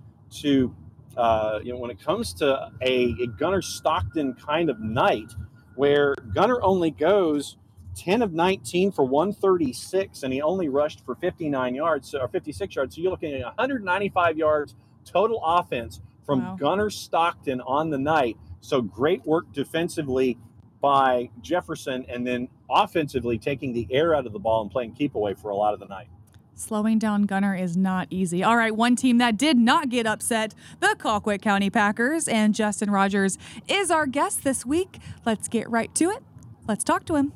to, 0.41 0.75
uh, 1.17 1.59
you 1.63 1.73
know, 1.73 1.79
when 1.79 1.91
it 1.91 1.99
comes 2.01 2.33
to 2.35 2.71
a, 2.81 3.15
a 3.21 3.27
Gunner 3.27 3.61
Stockton 3.61 4.33
kind 4.33 4.69
of 4.69 4.79
night, 4.79 5.33
where 5.75 6.15
Gunner 6.33 6.61
only 6.61 6.91
goes 6.91 7.57
10 7.95 8.21
of 8.21 8.33
19 8.33 8.91
for 8.91 9.03
136, 9.05 10.23
and 10.23 10.33
he 10.33 10.41
only 10.41 10.69
rushed 10.69 11.05
for 11.05 11.15
59 11.15 11.75
yards 11.75 12.13
or 12.13 12.27
56 12.27 12.75
yards. 12.75 12.95
So 12.95 13.01
you're 13.01 13.11
looking 13.11 13.33
at 13.33 13.43
195 13.45 14.37
yards 14.37 14.75
total 15.05 15.41
offense 15.43 16.01
from 16.25 16.41
Wow. 16.41 16.55
Gunner 16.59 16.89
Stockton 16.89 17.61
on 17.61 17.89
the 17.89 17.97
night. 17.97 18.37
So 18.61 18.81
great 18.81 19.25
work 19.25 19.51
defensively 19.51 20.37
by 20.81 21.29
Jefferson, 21.41 22.05
and 22.07 22.25
then 22.25 22.47
offensively 22.69 23.37
taking 23.37 23.73
the 23.73 23.87
air 23.91 24.15
out 24.15 24.25
of 24.25 24.33
the 24.33 24.39
ball 24.39 24.61
and 24.61 24.71
playing 24.71 24.93
keep 24.93 25.15
away 25.15 25.33
for 25.33 25.49
a 25.49 25.55
lot 25.55 25.73
of 25.73 25.79
the 25.79 25.87
night. 25.87 26.07
Slowing 26.55 26.99
down 26.99 27.23
Gunner 27.23 27.55
is 27.55 27.77
not 27.77 28.07
easy. 28.09 28.43
All 28.43 28.57
right, 28.57 28.75
one 28.75 28.97
team 28.97 29.17
that 29.19 29.37
did 29.37 29.57
not 29.57 29.87
get 29.87 30.05
upset, 30.05 30.53
the 30.81 30.93
Colquitt 30.99 31.41
County 31.41 31.69
Packers, 31.69 32.27
and 32.27 32.53
Justin 32.53 32.91
Rogers 32.91 33.37
is 33.69 33.89
our 33.89 34.05
guest 34.05 34.43
this 34.43 34.65
week. 34.65 34.99
Let's 35.25 35.47
get 35.47 35.69
right 35.69 35.93
to 35.95 36.09
it. 36.09 36.21
Let's 36.67 36.83
talk 36.83 37.05
to 37.05 37.15
him. 37.15 37.31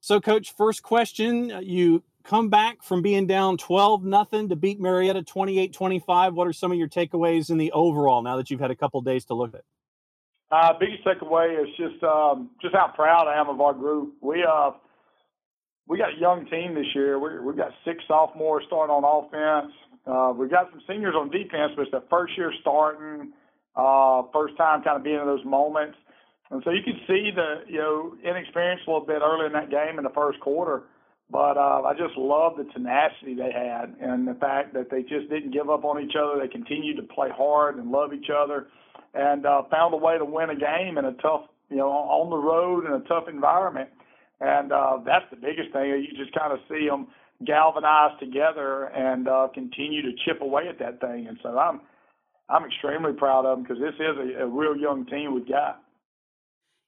So, 0.00 0.20
coach, 0.20 0.54
first 0.54 0.82
question: 0.82 1.50
You 1.62 2.02
come 2.24 2.50
back 2.50 2.82
from 2.82 3.00
being 3.00 3.26
down 3.26 3.56
twelve 3.56 4.04
nothing 4.04 4.50
to 4.50 4.56
beat 4.56 4.78
Marietta 4.78 5.22
28-25. 5.22 6.34
What 6.34 6.46
are 6.46 6.52
some 6.52 6.72
of 6.72 6.76
your 6.76 6.88
takeaways 6.88 7.48
in 7.48 7.56
the 7.56 7.72
overall 7.72 8.20
now 8.20 8.36
that 8.36 8.50
you've 8.50 8.60
had 8.60 8.70
a 8.70 8.76
couple 8.76 9.00
days 9.00 9.24
to 9.26 9.34
look 9.34 9.54
at? 9.54 9.62
Uh, 10.54 10.72
biggest 10.78 11.02
takeaway 11.04 11.60
is 11.60 11.68
just 11.76 12.00
um, 12.04 12.48
just 12.62 12.72
how 12.76 12.86
proud 12.94 13.26
I 13.26 13.40
am 13.40 13.48
of 13.48 13.60
our 13.60 13.74
group. 13.74 14.14
We 14.20 14.46
uh 14.48 14.70
we 15.88 15.98
got 15.98 16.14
a 16.16 16.20
young 16.20 16.46
team 16.46 16.76
this 16.76 16.86
year. 16.94 17.18
We 17.18 17.40
we've 17.44 17.56
got 17.56 17.72
six 17.84 18.04
sophomores 18.06 18.62
starting 18.68 18.94
on 18.94 19.02
offense. 19.02 19.74
Uh, 20.06 20.32
we've 20.38 20.50
got 20.50 20.70
some 20.70 20.80
seniors 20.86 21.16
on 21.18 21.28
defense, 21.28 21.72
but 21.74 21.82
it's 21.82 21.90
their 21.90 22.06
first 22.08 22.38
year 22.38 22.52
starting, 22.60 23.32
uh, 23.74 24.22
first 24.32 24.56
time 24.56 24.84
kind 24.84 24.96
of 24.96 25.02
being 25.02 25.18
in 25.18 25.26
those 25.26 25.44
moments. 25.44 25.98
And 26.52 26.62
so 26.62 26.70
you 26.70 26.82
could 26.84 27.02
see 27.08 27.32
the 27.34 27.66
you 27.66 27.78
know 27.78 28.14
inexperience 28.22 28.82
a 28.86 28.90
little 28.90 29.04
bit 29.04 29.22
early 29.26 29.46
in 29.46 29.52
that 29.54 29.70
game 29.70 29.98
in 29.98 30.04
the 30.04 30.14
first 30.14 30.38
quarter. 30.38 30.84
But 31.30 31.56
uh, 31.56 31.82
I 31.82 31.94
just 31.98 32.16
love 32.16 32.52
the 32.58 32.70
tenacity 32.70 33.34
they 33.34 33.50
had 33.50 33.96
and 33.98 34.28
the 34.28 34.34
fact 34.34 34.72
that 34.74 34.88
they 34.88 35.02
just 35.02 35.28
didn't 35.30 35.50
give 35.50 35.68
up 35.68 35.84
on 35.84 36.00
each 36.00 36.14
other. 36.14 36.38
They 36.38 36.46
continued 36.46 36.98
to 36.98 37.02
play 37.02 37.30
hard 37.34 37.74
and 37.74 37.90
love 37.90 38.12
each 38.14 38.30
other 38.30 38.68
and 39.14 39.46
uh, 39.46 39.62
found 39.70 39.94
a 39.94 39.96
way 39.96 40.18
to 40.18 40.24
win 40.24 40.50
a 40.50 40.56
game 40.56 40.98
in 40.98 41.04
a 41.04 41.12
tough, 41.14 41.42
you 41.70 41.76
know, 41.76 41.88
on 41.88 42.30
the 42.30 42.36
road 42.36 42.84
in 42.86 42.92
a 42.92 43.00
tough 43.08 43.24
environment. 43.28 43.88
and 44.40 44.72
uh, 44.72 44.98
that's 45.04 45.24
the 45.30 45.36
biggest 45.36 45.72
thing. 45.72 45.86
You 45.88 46.16
just 46.16 46.34
kind 46.36 46.52
of 46.52 46.58
see 46.68 46.88
them 46.88 47.06
galvanize 47.44 48.18
together 48.20 48.84
and 48.86 49.28
uh, 49.28 49.48
continue 49.52 50.02
to 50.02 50.12
chip 50.24 50.40
away 50.40 50.68
at 50.68 50.78
that 50.78 51.00
thing. 51.00 51.26
And 51.28 51.38
so 51.42 51.58
I'm 51.58 51.80
I'm 52.48 52.64
extremely 52.64 53.12
proud 53.12 53.46
of 53.46 53.56
them 53.56 53.62
because 53.64 53.80
this 53.80 53.94
is 53.94 54.36
a, 54.38 54.44
a 54.44 54.46
real 54.46 54.76
young 54.76 55.06
team 55.06 55.34
we've 55.34 55.48
got. 55.48 55.83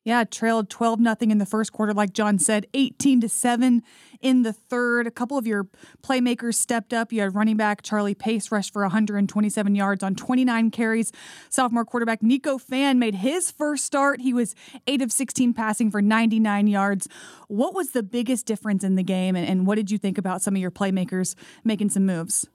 Yeah, 0.07 0.23
trailed 0.23 0.71
12 0.71 1.01
nothing 1.01 1.33
in 1.33 1.39
the 1.39 1.45
first 1.45 1.73
quarter 1.73 1.93
like 1.93 2.13
Jon 2.13 2.39
said, 2.39 2.69
18 2.75 3.23
to 3.23 3.29
7 3.29 3.83
in 4.21 4.43
the 4.45 4.53
third. 4.53 5.09
A 5.09 5.11
couple 5.11 5.37
of 5.37 5.49
your 5.49 5.67
playmakers 6.01 6.55
stepped 6.55 6.93
up. 6.93 7.13
You 7.13 7.23
had 7.23 7.35
running 7.35 7.57
back 7.57 7.83
Charlie 7.83 8.15
Pace 8.15 8.53
rush 8.53 8.71
for 8.71 8.83
127 8.83 9.75
yards 9.75 10.05
on 10.05 10.15
29 10.15 10.71
carries. 10.71 11.11
Sophomore 11.51 11.85
quarterback 11.85 12.23
Nico 12.23 12.57
Fan 12.57 13.01
made 13.01 13.17
his 13.17 13.51
first 13.51 13.85
start. 13.85 14.21
He 14.21 14.33
was 14.33 14.55
8 14.87 15.03
of 15.03 15.11
16 15.11 15.53
passing 15.55 15.91
for 15.91 16.01
99 16.01 16.69
yards. 16.69 17.09
What 17.49 17.75
was 17.75 17.91
the 17.91 18.05
biggest 18.05 18.47
difference 18.47 18.85
in 18.85 18.95
the 18.95 19.03
game 19.03 19.35
and, 19.35 19.45
and 19.45 19.67
what 19.67 19.75
did 19.75 19.91
you 19.91 19.99
think 19.99 20.19
about 20.19 20.41
some 20.41 20.55
of 20.55 20.63
your 20.63 20.71
playmakers 20.71 21.35
making 21.65 21.91
some 21.91 22.07
moves? 22.07 22.47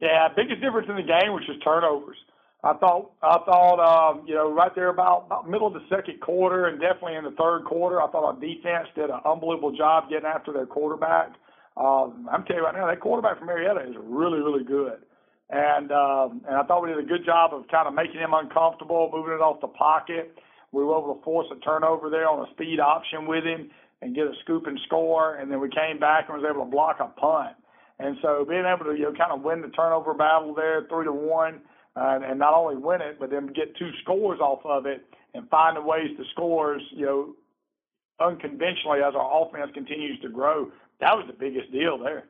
Yeah, 0.00 0.28
biggest 0.34 0.62
difference 0.62 0.88
in 0.88 0.96
the 0.96 1.02
game 1.02 1.34
was 1.34 1.44
just 1.46 1.62
turnovers. 1.62 2.16
I 2.62 2.74
thought 2.74 3.12
I 3.22 3.38
thought 3.46 3.80
um, 3.80 4.26
you 4.26 4.34
know 4.34 4.52
right 4.52 4.74
there 4.74 4.88
about, 4.88 5.24
about 5.26 5.48
middle 5.48 5.66
of 5.66 5.72
the 5.72 5.84
second 5.88 6.20
quarter 6.20 6.66
and 6.66 6.80
definitely 6.80 7.16
in 7.16 7.24
the 7.24 7.32
third 7.32 7.64
quarter, 7.64 8.02
I 8.02 8.10
thought 8.10 8.24
our 8.24 8.38
defense 8.38 8.88
did 8.94 9.08
an 9.08 9.20
unbelievable 9.24 9.72
job 9.72 10.10
getting 10.10 10.26
after 10.26 10.52
their 10.52 10.66
quarterback. 10.66 11.32
Um, 11.76 12.28
I'm 12.30 12.44
telling 12.44 12.60
you 12.60 12.64
right 12.64 12.74
now, 12.74 12.86
that 12.86 13.00
quarterback 13.00 13.38
from 13.38 13.46
Marietta 13.46 13.88
is 13.88 13.96
really 14.02 14.40
really 14.40 14.64
good, 14.64 15.00
and 15.48 15.90
um, 15.90 16.42
and 16.46 16.56
I 16.56 16.62
thought 16.64 16.82
we 16.82 16.90
did 16.90 16.98
a 16.98 17.08
good 17.08 17.24
job 17.24 17.54
of 17.54 17.66
kind 17.68 17.88
of 17.88 17.94
making 17.94 18.20
him 18.20 18.34
uncomfortable, 18.34 19.08
moving 19.10 19.32
it 19.32 19.40
off 19.40 19.62
the 19.62 19.68
pocket. 19.68 20.36
We 20.72 20.84
were 20.84 20.98
able 20.98 21.14
to 21.14 21.22
force 21.24 21.46
a 21.50 21.58
turnover 21.64 22.10
there 22.10 22.28
on 22.28 22.46
a 22.46 22.50
speed 22.52 22.78
option 22.78 23.26
with 23.26 23.44
him 23.44 23.70
and 24.02 24.14
get 24.14 24.24
a 24.24 24.34
scoop 24.44 24.66
and 24.66 24.78
score, 24.86 25.36
and 25.36 25.50
then 25.50 25.60
we 25.60 25.70
came 25.70 25.98
back 25.98 26.28
and 26.28 26.36
was 26.36 26.46
able 26.48 26.64
to 26.66 26.70
block 26.70 27.00
a 27.00 27.08
punt. 27.18 27.56
And 27.98 28.16
so 28.20 28.44
being 28.46 28.64
able 28.68 28.84
to 28.84 28.98
you 28.98 29.08
know 29.08 29.14
kind 29.16 29.32
of 29.32 29.40
win 29.40 29.62
the 29.62 29.68
turnover 29.68 30.12
battle 30.12 30.52
there, 30.52 30.84
three 30.90 31.06
to 31.06 31.12
one 31.12 31.62
uh, 32.00 32.18
and 32.24 32.38
not 32.38 32.54
only 32.54 32.76
win 32.76 33.02
it, 33.02 33.18
but 33.20 33.30
then 33.30 33.46
get 33.48 33.76
two 33.76 33.90
scores 34.02 34.40
off 34.40 34.60
of 34.64 34.86
it 34.86 35.04
and 35.34 35.48
find 35.50 35.76
the 35.76 35.82
ways 35.82 36.08
to 36.16 36.24
scores, 36.32 36.82
you 36.92 37.04
know, 37.04 37.34
unconventionally 38.18 39.00
as 39.00 39.14
our 39.14 39.46
offense 39.46 39.70
continues 39.74 40.18
to 40.20 40.28
grow. 40.28 40.70
That 41.00 41.14
was 41.14 41.26
the 41.26 41.34
biggest 41.34 41.70
deal 41.72 41.98
there. 41.98 42.24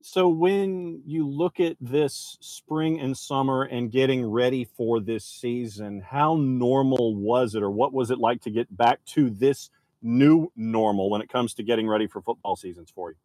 So 0.00 0.28
when 0.28 1.02
you 1.06 1.26
look 1.26 1.58
at 1.60 1.76
this 1.80 2.36
spring 2.40 3.00
and 3.00 3.16
summer 3.16 3.64
and 3.64 3.90
getting 3.90 4.24
ready 4.24 4.64
for 4.76 5.00
this 5.00 5.24
season, 5.24 6.00
how 6.00 6.36
normal 6.36 7.16
was 7.16 7.54
it 7.54 7.62
or 7.62 7.70
what 7.70 7.92
was 7.92 8.10
it 8.10 8.18
like 8.18 8.42
to 8.42 8.50
get 8.50 8.74
back 8.74 9.04
to 9.06 9.28
this 9.30 9.70
new 10.02 10.52
normal 10.54 11.10
when 11.10 11.20
it 11.20 11.28
comes 11.28 11.54
to 11.54 11.62
getting 11.62 11.88
ready 11.88 12.06
for 12.06 12.20
football 12.20 12.54
seasons 12.54 12.90
for 12.94 13.10
you? 13.10 13.16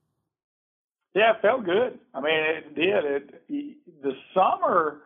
Yeah, 1.13 1.35
it 1.35 1.41
felt 1.43 1.63
good. 1.63 2.00
I 2.13 2.21
mean, 2.21 2.33
it 2.33 2.75
did. 2.75 3.05
It 3.05 4.01
the 4.01 4.13
summer 4.33 5.03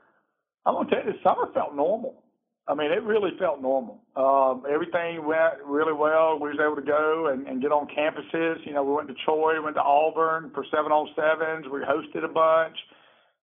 I'm 0.68 0.74
gonna 0.74 0.90
tell 0.90 1.06
you, 1.06 1.14
the 1.14 1.20
summer 1.24 1.48
felt 1.54 1.74
normal. 1.74 2.24
I 2.68 2.76
mean, 2.76 2.92
it 2.92 3.02
really 3.04 3.32
felt 3.40 3.62
normal. 3.62 4.04
Um, 4.18 4.64
everything 4.70 5.26
went 5.26 5.64
really 5.66 5.94
well. 5.94 6.38
We 6.38 6.50
was 6.50 6.60
able 6.60 6.76
to 6.76 6.86
go 6.86 7.32
and, 7.32 7.48
and 7.48 7.62
get 7.62 7.72
on 7.72 7.88
campuses. 7.88 8.58
You 8.66 8.74
know, 8.74 8.84
we 8.84 8.92
went 8.92 9.08
to 9.08 9.16
Troy, 9.24 9.62
went 9.64 9.78
to 9.78 9.82
Auburn 9.82 10.52
for 10.54 10.66
seven 10.70 10.92
on 10.92 11.08
sevens. 11.16 11.72
We 11.72 11.80
hosted 11.80 12.26
a 12.26 12.34
bunch. 12.34 12.76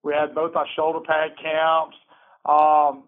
We 0.03 0.13
had 0.13 0.35
both 0.35 0.55
our 0.55 0.67
shoulder 0.77 1.01
pad 1.01 1.31
camps. 1.41 1.97
Um, 2.45 3.05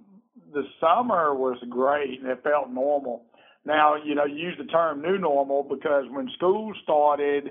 the 0.54 0.62
summer 0.80 1.35
was 1.35 1.58
great 1.68 2.20
and 2.23 2.30
it 2.30 2.42
felt 2.42 2.70
normal. 2.70 3.26
Now, 3.66 3.96
you 4.02 4.14
know, 4.14 4.25
use 4.25 4.54
the 4.56 4.64
term 4.64 5.02
new 5.02 5.18
normal 5.18 5.62
because 5.62 6.04
when 6.11 6.30
school 6.37 6.73
started, 6.82 7.50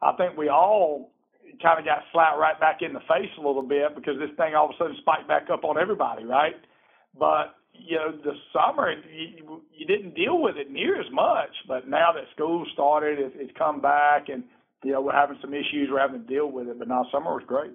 I 0.00 0.12
think 0.12 0.36
we 0.36 0.48
all 0.48 1.13
kind 1.62 1.78
of 1.78 1.84
got 1.84 2.04
slapped 2.12 2.38
right 2.38 2.58
back 2.58 2.82
in 2.82 2.92
the 2.92 3.00
face 3.00 3.30
a 3.38 3.40
little 3.40 3.62
bit 3.62 3.94
because 3.94 4.18
this 4.18 4.34
thing 4.36 4.54
all 4.54 4.66
of 4.66 4.72
a 4.72 4.78
sudden 4.78 4.96
spiked 5.00 5.28
back 5.28 5.48
up 5.52 5.64
on 5.64 5.78
everybody, 5.78 6.24
right? 6.24 6.56
But 7.18 7.56
you 7.72 7.96
know, 7.96 8.12
the 8.12 8.34
summer 8.52 8.92
you, 9.12 9.62
you 9.72 9.86
didn't 9.86 10.14
deal 10.14 10.40
with 10.40 10.56
it 10.56 10.70
near 10.70 11.00
as 11.00 11.10
much, 11.12 11.50
but 11.66 11.88
now 11.88 12.12
that 12.12 12.24
school 12.34 12.66
started, 12.72 13.18
it, 13.18 13.32
it's 13.36 13.52
come 13.58 13.80
back, 13.80 14.28
and 14.28 14.44
you 14.82 14.92
know 14.92 15.00
we're 15.00 15.12
having 15.12 15.38
some 15.40 15.54
issues. 15.54 15.88
We're 15.90 16.00
having 16.00 16.20
to 16.22 16.26
deal 16.26 16.50
with 16.50 16.68
it, 16.68 16.78
but 16.78 16.88
now 16.88 17.06
summer 17.12 17.34
was 17.34 17.44
great. 17.46 17.72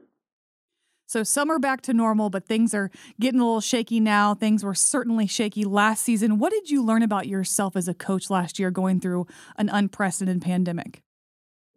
So 1.09 1.23
summer 1.23 1.57
back 1.57 1.81
to 1.81 1.93
normal, 1.93 2.29
but 2.29 2.45
things 2.45 2.75
are 2.75 2.91
getting 3.19 3.39
a 3.39 3.43
little 3.43 3.61
shaky 3.61 3.99
now. 3.99 4.35
Things 4.35 4.63
were 4.63 4.75
certainly 4.75 5.25
shaky 5.25 5.65
last 5.65 6.03
season. 6.03 6.37
What 6.37 6.51
did 6.51 6.69
you 6.69 6.83
learn 6.83 7.01
about 7.01 7.27
yourself 7.27 7.75
as 7.75 7.87
a 7.87 7.95
coach 7.95 8.29
last 8.29 8.59
year 8.59 8.69
going 8.69 8.99
through 8.99 9.25
an 9.57 9.69
unprecedented 9.69 10.43
pandemic? 10.43 11.01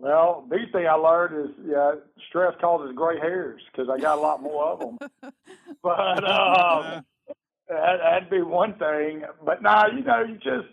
Well, 0.03 0.45
the 0.51 0.59
thing 0.73 0.85
I 0.89 0.95
learned 0.95 1.49
is 1.49 1.57
yeah, 1.65 1.93
stress 2.29 2.55
causes 2.61 2.93
gray 2.93 3.21
hairs 3.21 3.63
because 3.71 3.89
I 3.89 4.01
got 4.01 4.19
a 4.19 4.21
lot 4.21 4.43
more 4.43 4.65
of 4.65 4.81
them. 4.81 4.99
but 5.83 6.29
um, 6.29 7.05
that, 7.69 7.99
that'd 8.03 8.29
be 8.29 8.43
one 8.43 8.75
thing. 8.81 9.23
But 9.47 9.63
now, 9.63 9.83
nah, 9.83 9.97
you 9.97 10.03
know, 10.03 10.25
you 10.25 10.35
just 10.35 10.67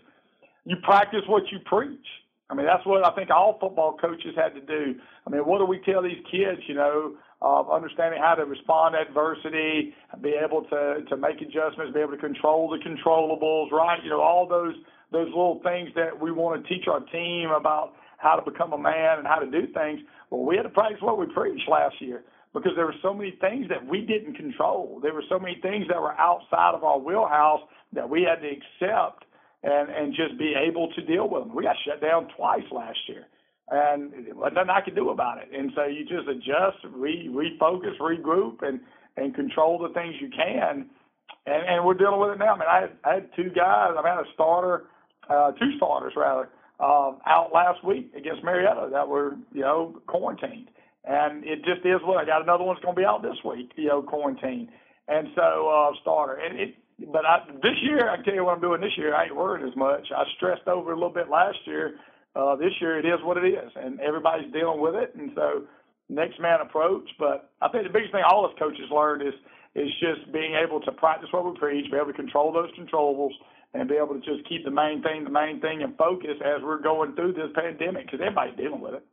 you 0.64 0.74
practice 0.82 1.22
what 1.28 1.44
you 1.52 1.60
preach. 1.64 2.04
I 2.50 2.54
mean, 2.54 2.66
that's 2.66 2.84
what 2.84 3.06
I 3.06 3.14
think 3.14 3.30
all 3.30 3.56
football 3.60 3.96
coaches 3.96 4.34
had 4.34 4.52
to 4.54 4.60
do. 4.60 4.98
I 5.24 5.30
mean, 5.30 5.42
what 5.42 5.58
do 5.58 5.64
we 5.64 5.78
tell 5.78 6.02
these 6.02 6.18
kids? 6.28 6.62
You 6.66 6.74
know, 6.74 7.14
uh, 7.40 7.70
understanding 7.70 8.20
how 8.20 8.34
to 8.34 8.44
respond 8.44 8.96
to 8.96 9.08
adversity, 9.08 9.94
be 10.20 10.30
able 10.30 10.62
to 10.64 11.04
to 11.08 11.16
make 11.16 11.40
adjustments, 11.40 11.94
be 11.94 12.00
able 12.00 12.16
to 12.16 12.18
control 12.18 12.68
the 12.68 12.78
controllables, 12.78 13.70
right? 13.70 14.02
You 14.02 14.10
know, 14.10 14.22
all 14.22 14.48
those 14.48 14.74
those 15.12 15.28
little 15.28 15.60
things 15.62 15.90
that 15.94 16.20
we 16.20 16.32
want 16.32 16.60
to 16.60 16.68
teach 16.68 16.88
our 16.88 16.98
team 16.98 17.50
about 17.50 17.94
how 18.20 18.36
to 18.36 18.48
become 18.48 18.72
a 18.72 18.78
man 18.78 19.18
and 19.18 19.26
how 19.26 19.38
to 19.38 19.50
do 19.50 19.66
things. 19.72 20.00
Well, 20.28 20.44
we 20.44 20.56
had 20.56 20.62
to 20.62 20.68
practice 20.68 21.00
what 21.00 21.18
we 21.18 21.26
preached 21.32 21.68
last 21.68 21.96
year 22.00 22.22
because 22.52 22.72
there 22.76 22.84
were 22.84 23.00
so 23.02 23.14
many 23.14 23.32
things 23.40 23.66
that 23.68 23.84
we 23.86 24.02
didn't 24.02 24.34
control. 24.34 25.00
There 25.02 25.14
were 25.14 25.24
so 25.28 25.38
many 25.38 25.58
things 25.62 25.86
that 25.88 26.00
were 26.00 26.18
outside 26.18 26.74
of 26.74 26.84
our 26.84 26.98
wheelhouse 26.98 27.60
that 27.94 28.08
we 28.08 28.22
had 28.22 28.42
to 28.42 28.48
accept 28.48 29.24
and 29.62 29.88
and 29.90 30.14
just 30.14 30.38
be 30.38 30.54
able 30.54 30.92
to 30.92 31.02
deal 31.02 31.28
with 31.28 31.44
them. 31.44 31.54
We 31.54 31.64
got 31.64 31.76
shut 31.86 32.00
down 32.00 32.28
twice 32.36 32.64
last 32.70 32.98
year, 33.08 33.26
and 33.70 34.12
nothing 34.36 34.70
I 34.70 34.80
could 34.84 34.94
do 34.94 35.10
about 35.10 35.38
it. 35.38 35.48
And 35.56 35.72
so 35.74 35.84
you 35.84 36.04
just 36.04 36.28
adjust, 36.28 36.84
re 36.92 37.28
refocus, 37.28 37.96
regroup, 38.00 38.62
and 38.62 38.80
and 39.16 39.34
control 39.34 39.78
the 39.78 39.94
things 39.94 40.14
you 40.20 40.28
can. 40.28 40.90
And 41.46 41.62
and 41.68 41.84
we're 41.86 41.94
dealing 41.94 42.20
with 42.20 42.32
it 42.32 42.38
now. 42.38 42.54
I 42.54 42.58
mean, 42.58 42.68
I 42.68 42.80
had, 42.80 42.90
I 43.04 43.14
had 43.14 43.30
two 43.34 43.50
guys. 43.50 43.92
I 43.96 44.06
had 44.06 44.18
a 44.18 44.28
starter, 44.34 44.84
uh, 45.28 45.52
two 45.52 45.76
starters 45.76 46.12
rather 46.16 46.50
uh, 46.80 47.12
out 47.26 47.50
last 47.52 47.84
week 47.84 48.12
against 48.16 48.42
Marietta 48.42 48.88
that 48.92 49.06
were, 49.06 49.36
you 49.52 49.60
know, 49.60 50.00
quarantined. 50.06 50.68
And 51.04 51.44
it 51.44 51.64
just 51.64 51.84
is 51.84 52.00
what 52.04 52.18
I 52.18 52.24
got 52.24 52.42
another 52.42 52.64
one's 52.64 52.80
going 52.80 52.94
to 52.94 53.00
be 53.00 53.06
out 53.06 53.22
this 53.22 53.36
week, 53.44 53.72
you 53.76 53.88
know, 53.88 54.02
quarantine. 54.02 54.68
And 55.08 55.28
so, 55.34 55.68
uh, 55.68 55.92
starter. 56.02 56.34
And 56.34 56.58
it, 56.58 56.74
but 57.12 57.24
I, 57.24 57.44
this 57.62 57.76
year, 57.82 58.08
I 58.08 58.22
tell 58.22 58.34
you 58.34 58.44
what 58.44 58.54
I'm 58.54 58.60
doing 58.60 58.80
this 58.80 58.96
year. 58.96 59.14
I 59.14 59.24
ain't 59.24 59.36
worried 59.36 59.66
as 59.66 59.76
much. 59.76 60.08
I 60.14 60.24
stressed 60.36 60.68
over 60.68 60.92
a 60.92 60.94
little 60.94 61.12
bit 61.12 61.30
last 61.30 61.58
year. 61.64 61.96
Uh, 62.36 62.54
this 62.56 62.72
year, 62.80 62.98
it 62.98 63.06
is 63.06 63.18
what 63.24 63.36
it 63.36 63.48
is, 63.48 63.72
and 63.74 63.98
everybody's 64.00 64.52
dealing 64.52 64.80
with 64.80 64.94
it. 64.94 65.14
And 65.16 65.32
so, 65.34 65.64
next 66.08 66.38
man 66.38 66.60
approach. 66.60 67.08
But 67.18 67.50
I 67.60 67.68
think 67.68 67.84
the 67.84 67.92
biggest 67.92 68.12
thing 68.12 68.22
all 68.28 68.46
us 68.46 68.52
coaches 68.58 68.86
learned 68.92 69.22
is 69.22 69.34
is 69.74 69.88
just 70.00 70.32
being 70.32 70.54
able 70.54 70.80
to 70.80 70.92
practice 70.92 71.28
what 71.32 71.44
we 71.44 71.58
preach, 71.58 71.90
be 71.90 71.96
able 71.96 72.06
to 72.06 72.12
control 72.12 72.52
those 72.52 72.70
controllables, 72.78 73.30
and 73.74 73.88
be 73.88 73.96
able 73.96 74.14
to 74.14 74.20
just 74.20 74.48
keep 74.48 74.64
the 74.64 74.70
main 74.70 75.02
thing 75.02 75.24
the 75.24 75.30
main 75.30 75.60
thing 75.60 75.82
and 75.82 75.96
focus 75.96 76.36
as 76.44 76.62
we're 76.62 76.80
going 76.80 77.14
through 77.14 77.32
this 77.32 77.50
pandemic 77.54 78.06
because 78.06 78.20
everybody's 78.20 78.56
dealing 78.56 78.80
with 78.80 78.94
it. 78.94 79.04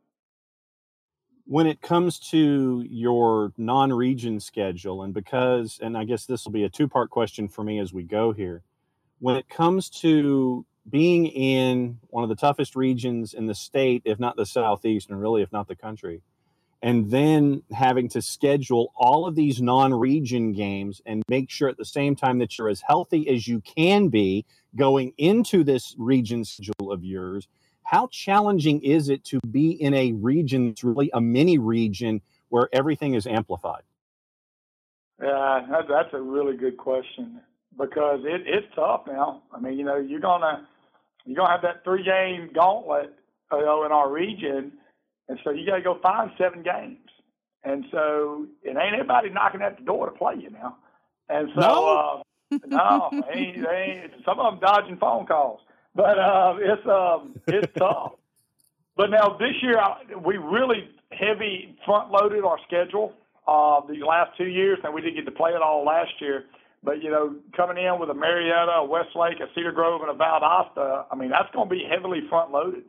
When 1.44 1.66
it 1.66 1.80
comes 1.80 2.18
to 2.30 2.84
your 2.88 3.52
non 3.56 3.92
region 3.92 4.38
schedule, 4.40 5.02
and 5.02 5.14
because, 5.14 5.78
and 5.80 5.96
I 5.96 6.04
guess 6.04 6.26
this 6.26 6.44
will 6.44 6.52
be 6.52 6.64
a 6.64 6.68
two 6.68 6.88
part 6.88 7.10
question 7.10 7.48
for 7.48 7.64
me 7.64 7.78
as 7.78 7.92
we 7.92 8.02
go 8.02 8.32
here. 8.32 8.62
When 9.20 9.36
it 9.36 9.48
comes 9.48 9.88
to 10.00 10.66
being 10.88 11.26
in 11.26 11.98
one 12.08 12.22
of 12.22 12.28
the 12.28 12.36
toughest 12.36 12.76
regions 12.76 13.34
in 13.34 13.46
the 13.46 13.54
state, 13.54 14.02
if 14.04 14.18
not 14.18 14.36
the 14.36 14.46
Southeast, 14.46 15.10
and 15.10 15.20
really, 15.20 15.42
if 15.42 15.52
not 15.52 15.68
the 15.68 15.76
country, 15.76 16.22
and 16.82 17.10
then 17.10 17.62
having 17.72 18.08
to 18.08 18.22
schedule 18.22 18.92
all 18.94 19.26
of 19.26 19.34
these 19.34 19.60
non-region 19.60 20.52
games 20.52 21.02
and 21.06 21.22
make 21.28 21.50
sure 21.50 21.68
at 21.68 21.76
the 21.76 21.84
same 21.84 22.14
time 22.14 22.38
that 22.38 22.56
you're 22.56 22.68
as 22.68 22.80
healthy 22.80 23.28
as 23.28 23.48
you 23.48 23.60
can 23.60 24.08
be 24.08 24.44
going 24.76 25.12
into 25.18 25.64
this 25.64 25.94
region 25.98 26.44
schedule 26.44 26.92
of 26.92 27.04
yours 27.04 27.48
how 27.88 28.06
challenging 28.08 28.82
is 28.82 29.08
it 29.08 29.24
to 29.24 29.40
be 29.50 29.70
in 29.70 29.94
a 29.94 30.12
region 30.12 30.68
that's 30.68 30.84
really 30.84 31.10
a 31.14 31.20
mini 31.22 31.56
region 31.56 32.20
where 32.50 32.68
everything 32.70 33.14
is 33.14 33.26
amplified? 33.26 33.82
Uh, 35.20 35.26
yeah 35.26 35.82
that's 35.88 36.12
a 36.12 36.20
really 36.20 36.54
good 36.56 36.76
question 36.76 37.40
because 37.78 38.20
it, 38.24 38.42
it's 38.44 38.66
tough 38.74 39.02
now. 39.06 39.42
I 39.54 39.60
mean 39.60 39.78
you 39.78 39.84
know 39.84 39.96
you're 39.96 40.20
gonna 40.20 40.68
you're 41.24 41.36
gonna 41.36 41.50
have 41.50 41.62
that 41.62 41.82
three 41.82 42.04
game 42.04 42.50
gauntlet 42.54 43.14
you 43.52 43.64
know 43.64 43.84
in 43.86 43.92
our 43.92 44.10
region 44.10 44.72
and 45.28 45.38
so 45.44 45.50
you 45.50 45.66
got 45.66 45.76
to 45.76 45.82
go 45.82 45.98
find 46.02 46.30
seven 46.38 46.62
games. 46.62 46.98
And 47.64 47.84
so 47.90 48.46
it 48.62 48.70
ain't 48.70 48.94
everybody 48.94 49.30
knocking 49.30 49.62
at 49.62 49.78
the 49.78 49.84
door 49.84 50.06
to 50.06 50.12
play 50.12 50.34
you 50.40 50.50
now. 50.50 50.76
And 51.28 51.48
so, 51.54 51.60
no, 51.60 52.22
uh, 52.50 52.58
no, 52.66 53.10
ain't, 53.32 53.66
ain't, 53.66 54.12
some 54.24 54.38
of 54.38 54.52
them 54.52 54.60
dodging 54.60 54.96
phone 54.96 55.26
calls, 55.26 55.60
but 55.94 56.18
uh, 56.18 56.54
it's 56.58 56.86
um, 56.86 57.34
it's 57.46 57.72
tough. 57.76 58.12
But 58.96 59.10
now 59.10 59.36
this 59.38 59.54
year, 59.62 59.78
we 60.24 60.38
really 60.38 60.88
heavy 61.12 61.76
front 61.84 62.10
loaded 62.10 62.44
our 62.44 62.58
schedule 62.66 63.12
uh, 63.46 63.80
these 63.88 64.02
last 64.02 64.36
two 64.38 64.48
years, 64.48 64.78
and 64.82 64.94
we 64.94 65.02
didn't 65.02 65.16
get 65.16 65.24
to 65.26 65.32
play 65.32 65.50
it 65.50 65.60
all 65.60 65.84
last 65.84 66.12
year. 66.20 66.44
But 66.82 67.02
you 67.02 67.10
know, 67.10 67.36
coming 67.56 67.76
in 67.76 67.98
with 67.98 68.08
a 68.08 68.14
Marietta, 68.14 68.72
a 68.72 68.84
Westlake, 68.86 69.40
a 69.40 69.46
Cedar 69.54 69.72
Grove, 69.72 70.00
and 70.00 70.10
a 70.10 70.14
Valdosta, 70.14 71.04
I 71.10 71.16
mean 71.16 71.30
that's 71.30 71.52
going 71.52 71.68
to 71.68 71.74
be 71.74 71.84
heavily 71.84 72.20
front 72.30 72.50
loaded. 72.50 72.84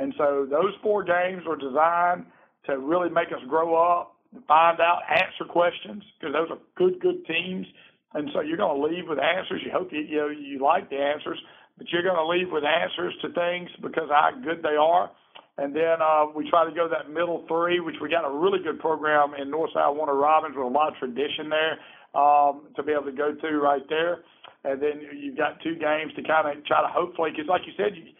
And 0.00 0.14
so 0.16 0.46
those 0.50 0.72
four 0.82 1.04
games 1.04 1.42
are 1.46 1.56
designed 1.56 2.24
to 2.64 2.78
really 2.78 3.10
make 3.10 3.28
us 3.28 3.44
grow 3.48 3.76
up, 3.76 4.16
find 4.48 4.80
out, 4.80 5.02
answer 5.10 5.44
questions 5.44 6.02
because 6.18 6.32
those 6.32 6.50
are 6.50 6.58
good, 6.74 6.98
good 7.00 7.24
teams. 7.26 7.66
And 8.14 8.30
so 8.32 8.40
you're 8.40 8.56
going 8.56 8.80
to 8.80 8.86
leave 8.88 9.04
with 9.08 9.18
answers. 9.20 9.60
You 9.64 9.70
hope 9.70 9.92
you 9.92 10.00
you, 10.00 10.16
know, 10.16 10.28
you 10.28 10.58
like 10.58 10.88
the 10.88 10.96
answers, 10.96 11.38
but 11.76 11.86
you're 11.92 12.02
going 12.02 12.16
to 12.16 12.26
leave 12.26 12.50
with 12.50 12.64
answers 12.64 13.14
to 13.22 13.28
things 13.32 13.68
because 13.82 14.08
how 14.08 14.30
good 14.42 14.62
they 14.62 14.74
are. 14.80 15.10
And 15.58 15.76
then 15.76 16.00
uh, 16.00 16.32
we 16.34 16.48
try 16.48 16.64
to 16.64 16.74
go 16.74 16.88
that 16.88 17.12
middle 17.12 17.44
three, 17.46 17.80
which 17.80 17.96
we 18.00 18.08
got 18.08 18.24
a 18.24 18.32
really 18.32 18.60
good 18.64 18.80
program 18.80 19.34
in 19.36 19.52
Northside 19.52 19.94
Warner 19.94 20.16
Robins 20.16 20.56
with 20.56 20.64
a 20.64 20.68
lot 20.68 20.88
of 20.88 20.98
tradition 20.98 21.52
there 21.52 21.76
um, 22.16 22.72
to 22.76 22.82
be 22.82 22.92
able 22.92 23.04
to 23.04 23.12
go 23.12 23.34
to 23.34 23.48
right 23.60 23.84
there. 23.90 24.24
And 24.64 24.80
then 24.80 25.02
you've 25.12 25.36
got 25.36 25.60
two 25.62 25.76
games 25.76 26.12
to 26.16 26.22
kind 26.22 26.48
of 26.48 26.64
try 26.64 26.80
to 26.80 26.88
hopefully, 26.88 27.30
because 27.30 27.48
like 27.48 27.62
you 27.66 27.72
said, 27.76 27.96
you, 27.96 28.12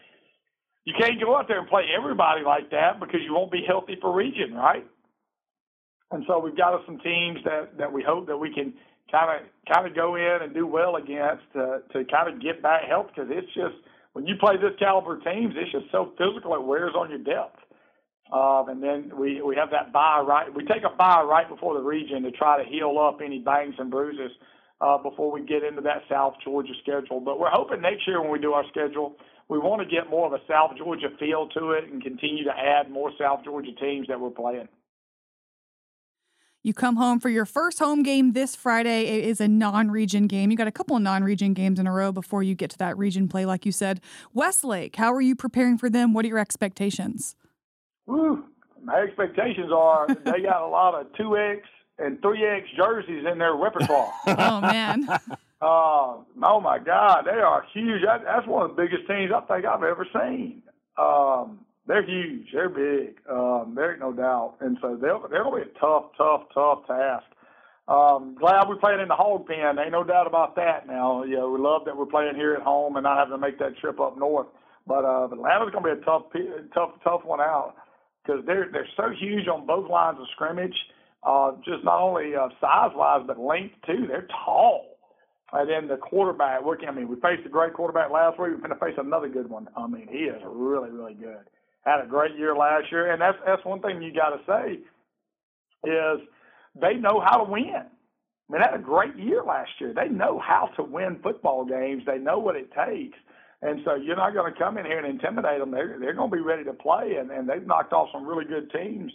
you 0.91 0.95
can't 0.99 1.19
go 1.21 1.37
out 1.37 1.47
there 1.47 1.59
and 1.59 1.67
play 1.67 1.83
everybody 1.97 2.41
like 2.43 2.69
that 2.71 2.99
because 2.99 3.21
you 3.23 3.33
won't 3.33 3.51
be 3.51 3.63
healthy 3.65 3.97
for 4.01 4.13
region, 4.13 4.53
right? 4.53 4.85
And 6.11 6.25
so 6.27 6.39
we've 6.39 6.57
got 6.57 6.79
some 6.85 6.99
teams 6.99 7.39
that, 7.45 7.77
that 7.77 7.91
we 7.91 8.03
hope 8.03 8.27
that 8.27 8.37
we 8.37 8.53
can 8.53 8.73
kind 9.09 9.39
of 9.39 9.47
kind 9.73 9.87
of 9.87 9.95
go 9.95 10.15
in 10.15 10.39
and 10.41 10.53
do 10.53 10.67
well 10.67 10.97
against 10.97 11.43
to, 11.53 11.81
to 11.93 12.03
kind 12.05 12.27
of 12.27 12.41
get 12.41 12.61
back 12.61 12.83
health 12.83 13.07
because 13.13 13.29
it's 13.31 13.47
just– 13.53 13.75
when 14.13 14.27
you 14.27 14.35
play 14.39 14.55
this 14.57 14.77
caliber 14.79 15.19
teams, 15.19 15.53
it's 15.55 15.71
just 15.71 15.85
so 15.91 16.11
physical 16.17 16.53
it 16.55 16.63
wears 16.63 16.93
on 16.95 17.09
your 17.09 17.19
depth. 17.19 17.59
Um, 18.31 18.69
and 18.69 18.81
then 18.81 19.11
we, 19.17 19.41
we 19.41 19.55
have 19.55 19.71
that 19.71 19.91
bye 19.91 20.23
right. 20.25 20.53
We 20.53 20.65
take 20.65 20.83
a 20.83 20.95
bye 20.95 21.21
right 21.23 21.47
before 21.49 21.73
the 21.73 21.83
region 21.83 22.23
to 22.23 22.31
try 22.31 22.63
to 22.63 22.69
heal 22.69 22.97
up 22.97 23.19
any 23.23 23.39
bangs 23.39 23.75
and 23.77 23.91
bruises 23.91 24.31
uh, 24.81 24.97
before 24.97 25.31
we 25.31 25.45
get 25.45 25.63
into 25.63 25.81
that 25.81 26.01
South 26.09 26.33
Georgia 26.43 26.73
schedule. 26.81 27.19
But 27.19 27.39
we're 27.39 27.51
hoping 27.51 27.81
next 27.81 28.07
year 28.07 28.19
when 28.21 28.31
we 28.31 28.39
do 28.39 28.53
our 28.53 28.65
schedule, 28.69 29.15
we 29.47 29.59
want 29.59 29.81
to 29.81 29.87
get 29.87 30.09
more 30.09 30.25
of 30.25 30.33
a 30.33 30.43
South 30.47 30.71
Georgia 30.77 31.09
feel 31.19 31.47
to 31.49 31.71
it 31.71 31.85
and 31.91 32.01
continue 32.01 32.43
to 32.43 32.51
add 32.51 32.89
more 32.89 33.11
South 33.19 33.43
Georgia 33.43 33.71
teams 33.79 34.07
that 34.07 34.19
we're 34.19 34.31
playing. 34.31 34.67
You 36.63 36.73
come 36.75 36.95
home 36.95 37.19
for 37.19 37.29
your 37.29 37.45
first 37.45 37.79
home 37.79 38.03
game 38.03 38.33
this 38.33 38.55
Friday. 38.55 39.05
It 39.05 39.25
is 39.25 39.41
a 39.41 39.47
non 39.47 39.89
region 39.89 40.27
game. 40.27 40.51
You 40.51 40.57
got 40.57 40.67
a 40.67 40.71
couple 40.71 40.95
of 40.95 41.01
non 41.01 41.23
region 41.23 41.53
games 41.53 41.79
in 41.79 41.87
a 41.87 41.91
row 41.91 42.11
before 42.11 42.43
you 42.43 42.53
get 42.53 42.69
to 42.71 42.77
that 42.79 42.97
region 42.97 43.27
play, 43.27 43.45
like 43.45 43.65
you 43.65 43.71
said. 43.71 43.99
Westlake, 44.33 44.95
how 44.95 45.11
are 45.11 45.21
you 45.21 45.35
preparing 45.35 45.79
for 45.79 45.89
them? 45.89 46.13
What 46.13 46.23
are 46.23 46.27
your 46.27 46.37
expectations? 46.37 47.35
Woo. 48.05 48.45
My 48.83 48.99
expectations 49.01 49.71
are 49.75 50.07
they 50.07 50.41
got 50.41 50.61
a 50.61 50.67
lot 50.67 50.93
of 50.93 51.07
2X 51.13 51.61
and 52.01 52.21
3X 52.21 52.63
jerseys 52.75 53.25
in 53.31 53.37
their 53.37 53.55
repertoire. 53.55 54.11
oh, 54.27 54.61
man. 54.61 55.07
Uh, 55.09 55.19
oh, 56.43 56.59
my 56.61 56.79
God. 56.79 57.23
They 57.25 57.39
are 57.39 57.65
huge. 57.73 58.01
That, 58.05 58.23
that's 58.25 58.47
one 58.47 58.69
of 58.69 58.75
the 58.75 58.81
biggest 58.81 59.07
teams 59.07 59.31
I 59.35 59.41
think 59.41 59.65
I've 59.65 59.83
ever 59.83 60.07
seen. 60.13 60.63
Um, 60.97 61.59
they're 61.87 62.05
huge. 62.05 62.47
They're 62.53 62.69
big. 62.69 63.15
Um, 63.29 63.73
there 63.75 63.91
ain't 63.91 64.01
no 64.01 64.13
doubt. 64.13 64.55
And 64.61 64.77
so 64.81 64.97
they'll, 65.01 65.27
they're 65.29 65.43
going 65.43 65.63
to 65.63 65.69
be 65.69 65.71
a 65.75 65.79
tough, 65.79 66.11
tough, 66.17 66.43
tough 66.53 66.87
task. 66.87 67.25
Um, 67.87 68.35
glad 68.39 68.69
we're 68.69 68.77
playing 68.77 69.01
in 69.01 69.07
the 69.07 69.15
hog 69.15 69.47
pen. 69.47 69.79
Ain't 69.79 69.91
no 69.91 70.03
doubt 70.03 70.27
about 70.27 70.55
that 70.55 70.87
now. 70.87 71.23
You 71.23 71.37
know, 71.37 71.49
we 71.49 71.59
love 71.59 71.83
that 71.85 71.97
we're 71.97 72.05
playing 72.05 72.35
here 72.35 72.53
at 72.53 72.61
home 72.61 72.95
and 72.95 73.03
not 73.03 73.17
having 73.17 73.33
to 73.33 73.37
make 73.37 73.59
that 73.59 73.77
trip 73.77 73.99
up 73.99 74.17
north. 74.17 74.47
But 74.87 75.03
uh, 75.03 75.25
Atlanta's 75.25 75.71
going 75.71 75.83
to 75.83 75.95
be 75.95 76.01
a 76.01 76.05
tough, 76.05 76.23
tough, 76.73 76.91
tough 77.03 77.25
one 77.25 77.41
out 77.41 77.75
because 78.23 78.45
they're 78.45 78.69
they're 78.71 78.87
so 78.95 79.09
huge 79.19 79.47
on 79.47 79.65
both 79.65 79.89
lines 79.89 80.17
of 80.19 80.27
scrimmage. 80.33 80.75
Uh, 81.23 81.51
just 81.65 81.83
not 81.83 81.99
only 82.01 82.35
uh, 82.35 82.49
size 82.59 82.91
wise, 82.95 83.23
but 83.27 83.39
length 83.39 83.75
too. 83.85 84.05
They're 84.07 84.27
tall. 84.45 84.97
And 85.53 85.69
then 85.69 85.87
the 85.87 85.97
quarterback. 85.97 86.61
I 86.87 86.91
mean, 86.91 87.09
we 87.09 87.15
faced 87.15 87.45
a 87.45 87.49
great 87.49 87.73
quarterback 87.73 88.09
last 88.09 88.39
week. 88.39 88.51
We're 88.51 88.57
going 88.57 88.69
to 88.69 88.75
face 88.75 88.95
another 88.97 89.27
good 89.27 89.49
one. 89.49 89.67
I 89.75 89.85
mean, 89.85 90.07
he 90.09 90.19
is 90.19 90.41
really, 90.45 90.89
really 90.89 91.13
good 91.13 91.45
had 91.85 92.01
a 92.03 92.07
great 92.07 92.37
year 92.37 92.55
last 92.55 92.91
year, 92.91 93.11
and 93.11 93.21
that's 93.21 93.37
that's 93.45 93.63
one 93.65 93.81
thing 93.81 94.01
you 94.01 94.13
got 94.13 94.29
to 94.29 94.41
say 94.47 94.79
is 95.89 96.27
they 96.79 96.93
know 96.93 97.19
how 97.25 97.37
to 97.37 97.51
win. 97.51 97.65
I 97.75 98.53
mean, 98.53 98.61
they 98.61 98.67
had 98.69 98.75
a 98.75 98.83
great 98.83 99.15
year 99.17 99.43
last 99.43 99.71
year. 99.79 99.93
They 99.93 100.09
know 100.09 100.39
how 100.39 100.69
to 100.75 100.83
win 100.83 101.19
football 101.23 101.65
games. 101.65 102.03
They 102.05 102.17
know 102.17 102.37
what 102.39 102.55
it 102.55 102.69
takes. 102.73 103.17
And 103.61 103.81
so 103.85 103.95
you're 103.95 104.15
not 104.15 104.33
going 104.33 104.51
to 104.51 104.59
come 104.59 104.77
in 104.77 104.85
here 104.85 104.97
and 104.97 105.07
intimidate 105.07 105.59
them. 105.59 105.71
They're, 105.71 105.97
they're 105.99 106.15
going 106.15 106.31
to 106.31 106.35
be 106.35 106.41
ready 106.41 106.63
to 106.63 106.73
play, 106.73 107.15
and, 107.19 107.29
and 107.31 107.47
they've 107.47 107.65
knocked 107.65 107.93
off 107.93 108.09
some 108.11 108.27
really 108.27 108.45
good 108.45 108.71
teams. 108.71 109.11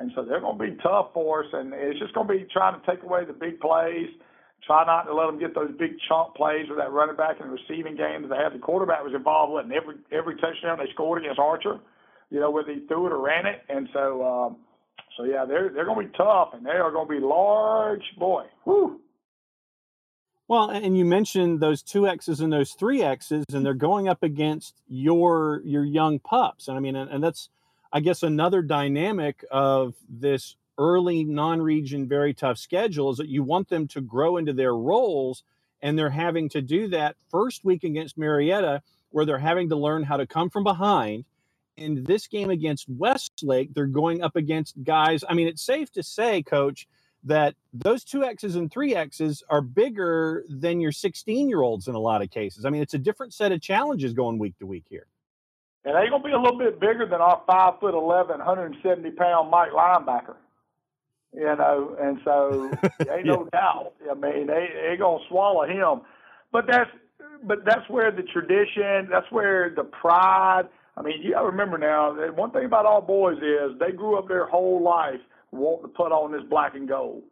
And 0.00 0.10
so 0.16 0.24
they're 0.24 0.40
going 0.40 0.58
to 0.58 0.64
be 0.64 0.76
tough 0.82 1.12
for 1.14 1.44
us, 1.44 1.50
and 1.52 1.72
it's 1.72 2.00
just 2.00 2.14
going 2.14 2.26
to 2.26 2.32
be 2.34 2.46
trying 2.52 2.80
to 2.80 2.86
take 2.88 3.04
away 3.04 3.24
the 3.24 3.34
big 3.36 3.60
plays, 3.60 4.08
try 4.66 4.84
not 4.84 5.04
to 5.04 5.14
let 5.14 5.26
them 5.26 5.38
get 5.38 5.54
those 5.54 5.70
big 5.78 5.92
chunk 6.08 6.34
plays 6.34 6.66
with 6.68 6.78
that 6.78 6.90
running 6.90 7.16
back 7.16 7.36
and 7.38 7.52
receiving 7.52 7.96
game 7.96 8.22
that 8.22 8.28
they 8.28 8.40
had. 8.42 8.52
The 8.52 8.58
quarterback 8.58 9.04
was 9.04 9.14
involved 9.14 9.52
with 9.52 9.66
in 9.66 9.72
every 9.72 9.96
every 10.10 10.36
touchdown 10.40 10.78
they 10.80 10.90
scored 10.92 11.22
against 11.22 11.38
Archer 11.38 11.78
you 12.30 12.38
know, 12.40 12.50
whether 12.50 12.72
he 12.72 12.80
threw 12.86 13.06
it 13.06 13.12
or 13.12 13.20
ran 13.20 13.46
it. 13.46 13.62
And 13.68 13.88
so, 13.92 14.24
um, 14.24 14.56
so 15.16 15.24
yeah, 15.24 15.44
they're 15.44 15.70
they're 15.70 15.84
going 15.84 16.06
to 16.06 16.12
be 16.12 16.16
tough, 16.16 16.50
and 16.54 16.64
they 16.64 16.70
are 16.70 16.90
going 16.90 17.08
to 17.08 17.20
be 17.20 17.20
large, 17.20 18.02
boy. 18.16 18.44
Well, 20.48 20.70
and 20.70 20.96
you 20.96 21.04
mentioned 21.04 21.60
those 21.60 21.82
two 21.82 22.08
X's 22.08 22.40
and 22.40 22.52
those 22.52 22.72
three 22.72 23.02
X's, 23.02 23.44
and 23.52 23.64
they're 23.64 23.74
going 23.74 24.08
up 24.08 24.22
against 24.22 24.80
your 24.88 25.60
your 25.64 25.84
young 25.84 26.18
pups. 26.18 26.68
And 26.68 26.76
I 26.76 26.80
mean, 26.80 26.96
and, 26.96 27.10
and 27.10 27.22
that's, 27.22 27.50
I 27.92 28.00
guess, 28.00 28.22
another 28.22 28.62
dynamic 28.62 29.44
of 29.50 29.94
this 30.08 30.56
early 30.78 31.24
non-region 31.24 32.08
very 32.08 32.32
tough 32.32 32.58
schedule 32.58 33.10
is 33.10 33.18
that 33.18 33.28
you 33.28 33.42
want 33.42 33.68
them 33.68 33.86
to 33.88 34.00
grow 34.00 34.36
into 34.36 34.52
their 34.52 34.74
roles, 34.74 35.42
and 35.82 35.98
they're 35.98 36.10
having 36.10 36.48
to 36.50 36.62
do 36.62 36.88
that 36.88 37.16
first 37.30 37.64
week 37.64 37.84
against 37.84 38.16
Marietta, 38.16 38.82
where 39.10 39.24
they're 39.24 39.38
having 39.38 39.68
to 39.68 39.76
learn 39.76 40.02
how 40.02 40.16
to 40.16 40.26
come 40.26 40.50
from 40.50 40.64
behind 40.64 41.24
in 41.80 42.04
this 42.04 42.26
game 42.26 42.50
against 42.50 42.88
Westlake, 42.88 43.74
they're 43.74 43.86
going 43.86 44.22
up 44.22 44.36
against 44.36 44.82
guys. 44.84 45.24
I 45.28 45.34
mean, 45.34 45.48
it's 45.48 45.62
safe 45.62 45.90
to 45.92 46.02
say, 46.02 46.42
coach, 46.42 46.86
that 47.24 47.54
those 47.72 48.04
two 48.04 48.22
X's 48.24 48.56
and 48.56 48.70
three 48.70 48.94
X's 48.94 49.42
are 49.48 49.60
bigger 49.60 50.44
than 50.48 50.80
your 50.80 50.92
16 50.92 51.48
year 51.48 51.62
olds 51.62 51.88
in 51.88 51.94
a 51.94 51.98
lot 51.98 52.22
of 52.22 52.30
cases. 52.30 52.64
I 52.64 52.70
mean, 52.70 52.82
it's 52.82 52.94
a 52.94 52.98
different 52.98 53.34
set 53.34 53.52
of 53.52 53.60
challenges 53.60 54.12
going 54.12 54.38
week 54.38 54.56
to 54.58 54.66
week 54.66 54.84
here. 54.88 55.06
And 55.84 55.94
they're 55.94 56.10
going 56.10 56.22
to 56.22 56.28
be 56.28 56.34
a 56.34 56.40
little 56.40 56.58
bit 56.58 56.78
bigger 56.78 57.06
than 57.06 57.20
our 57.20 57.42
5 57.46 57.80
foot 57.80 57.94
11, 57.94 58.38
170 58.38 59.10
pound 59.12 59.50
Mike 59.50 59.70
linebacker. 59.72 60.36
You 61.32 61.44
know, 61.44 61.96
and 62.00 62.18
so 62.24 62.70
ain't 63.10 63.26
no 63.26 63.48
doubt. 63.52 63.92
I 64.10 64.14
mean, 64.14 64.48
they 64.48 64.66
they 64.88 64.96
gonna 64.98 65.22
swallow 65.28 65.64
him, 65.64 66.02
but 66.50 66.66
that's 66.66 66.90
but 67.44 67.64
that's 67.64 67.88
where 67.88 68.10
the 68.10 68.22
tradition, 68.22 69.08
that's 69.08 69.30
where 69.30 69.70
the 69.70 69.84
pride, 69.84 70.64
I 70.96 71.02
mean, 71.02 71.22
you 71.22 71.32
got 71.32 71.40
to 71.40 71.46
remember 71.46 71.78
now, 71.78 72.12
one 72.32 72.50
thing 72.50 72.64
about 72.64 72.84
all 72.84 73.00
boys 73.00 73.38
is 73.38 73.78
they 73.78 73.92
grew 73.92 74.18
up 74.18 74.28
their 74.28 74.46
whole 74.46 74.82
life 74.82 75.20
wanting 75.50 75.82
to 75.82 75.88
put 75.88 76.12
on 76.12 76.32
this 76.32 76.42
black 76.48 76.74
and 76.74 76.88
gold. 76.88 77.22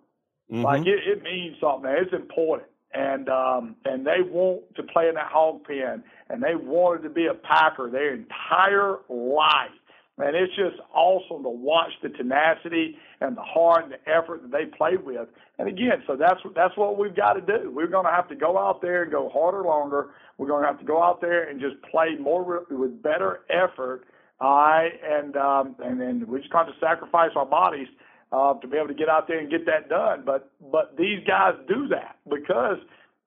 Mm-hmm. 0.51 0.63
Like 0.63 0.87
it, 0.87 1.01
it 1.07 1.23
means 1.23 1.57
something. 1.61 1.91
It's 1.91 2.13
important. 2.13 2.68
And 2.95 3.29
um, 3.29 3.77
and 3.85 4.07
they 4.07 4.23
want 4.25 4.75
to 4.77 4.83
play 4.83 5.09
in 5.09 5.15
that 5.17 5.31
hog 5.31 5.65
pen, 5.65 6.03
and 6.31 6.43
they 6.43 6.55
wanted 6.55 7.03
to 7.03 7.11
be 7.11 7.27
a 7.27 7.35
Packer 7.35 7.91
their 7.91 8.15
entire 8.15 8.97
life. 9.11 9.77
And 10.17 10.35
it's 10.35 10.55
just 10.57 10.77
awesome 10.93 11.45
to 11.45 11.49
watch 11.49 11.93
the 12.03 12.09
tenacity 12.09 12.97
and 13.21 13.37
the 13.37 13.43
heart 13.43 13.85
and 13.85 13.93
the 13.93 14.11
effort 14.11 14.43
that 14.43 14.51
they 14.51 14.65
play 14.77 14.97
with. 14.97 15.29
And 15.59 15.69
again, 15.69 16.03
so 16.07 16.17
that's 16.17 16.41
that's 16.57 16.77
what 16.77 16.99
we've 16.99 17.15
got 17.15 17.35
to 17.35 17.41
do. 17.41 17.71
We're 17.71 17.87
going 17.89 18.07
to 18.07 18.11
have 18.11 18.29
to 18.31 18.35
go 18.35 18.59
out 18.59 18.81
there 18.81 19.03
and 19.03 19.13
go 19.13 19.29
harder, 19.29 19.63
longer. 19.63 20.11
We're 20.39 20.49
going 20.49 20.63
to 20.63 20.69
have 20.69 20.81
to 20.81 20.85
go 20.85 21.03
out 21.03 21.21
there 21.21 21.49
and 21.49 21.61
just 21.61 21.77
play 21.91 22.17
more 22.19 22.65
with 22.71 23.03
better 23.03 23.41
effort. 23.51 24.07
All 24.41 24.57
right, 24.57 24.93
and 25.05 25.37
um, 25.37 25.77
and 25.85 26.01
then 26.01 26.25
we 26.29 26.39
just 26.39 26.53
got 26.53 26.65
to 26.65 26.73
sacrifice 26.81 27.31
our 27.35 27.47
bodies 27.47 27.89
uh, 28.33 28.55
to 28.55 28.67
be 28.67 28.77
able 28.77 28.89
to 28.89 28.95
get 28.95 29.09
out 29.09 29.29
there 29.29 29.39
and 29.39 29.51
get 29.51 29.67
that 29.67 29.89
done. 29.89 30.23
But 30.25 30.51
but 30.73 30.97
these 30.97 31.25
guys 31.27 31.55
do 31.69 31.89
that 31.89 32.17
because 32.29 32.79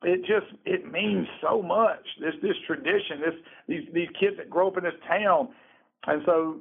it 0.03 0.21
just 0.21 0.53
it 0.65 0.91
means 0.91 1.27
so 1.41 1.61
much. 1.61 2.05
This 2.19 2.33
this 2.41 2.55
tradition, 2.67 3.19
this 3.19 3.35
these 3.67 3.87
these 3.93 4.09
kids 4.19 4.37
that 4.37 4.49
grow 4.49 4.67
up 4.67 4.77
in 4.77 4.83
this 4.83 4.93
town 5.07 5.49
and 6.07 6.23
so 6.25 6.59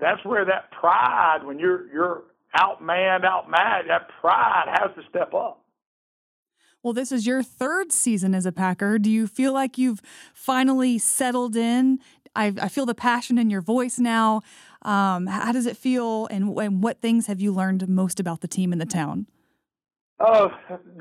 that's 0.00 0.24
where 0.24 0.44
that 0.44 0.70
pride, 0.70 1.40
when 1.44 1.58
you're 1.58 1.92
you're 1.92 2.22
outmanned, 2.56 3.24
outmatched, 3.24 3.88
that 3.88 4.08
pride 4.20 4.66
has 4.68 4.90
to 4.96 5.02
step 5.10 5.34
up. 5.34 5.64
Well, 6.82 6.92
this 6.92 7.12
is 7.12 7.26
your 7.26 7.42
third 7.42 7.92
season 7.92 8.34
as 8.34 8.46
a 8.46 8.52
Packer. 8.52 8.98
Do 8.98 9.10
you 9.10 9.26
feel 9.26 9.52
like 9.52 9.78
you've 9.78 10.00
finally 10.34 10.98
settled 10.98 11.54
in? 11.54 12.00
I, 12.34 12.54
I 12.60 12.68
feel 12.68 12.86
the 12.86 12.94
passion 12.94 13.38
in 13.38 13.50
your 13.50 13.60
voice 13.60 13.98
now. 13.98 14.40
Um, 14.84 15.26
how 15.26 15.52
does 15.52 15.66
it 15.66 15.76
feel, 15.76 16.26
and, 16.26 16.56
and 16.58 16.82
what 16.82 17.00
things 17.00 17.26
have 17.26 17.40
you 17.40 17.52
learned 17.52 17.88
most 17.88 18.18
about 18.18 18.40
the 18.40 18.48
team 18.48 18.72
in 18.72 18.78
the 18.78 18.86
town? 18.86 19.26
Oh, 20.24 20.50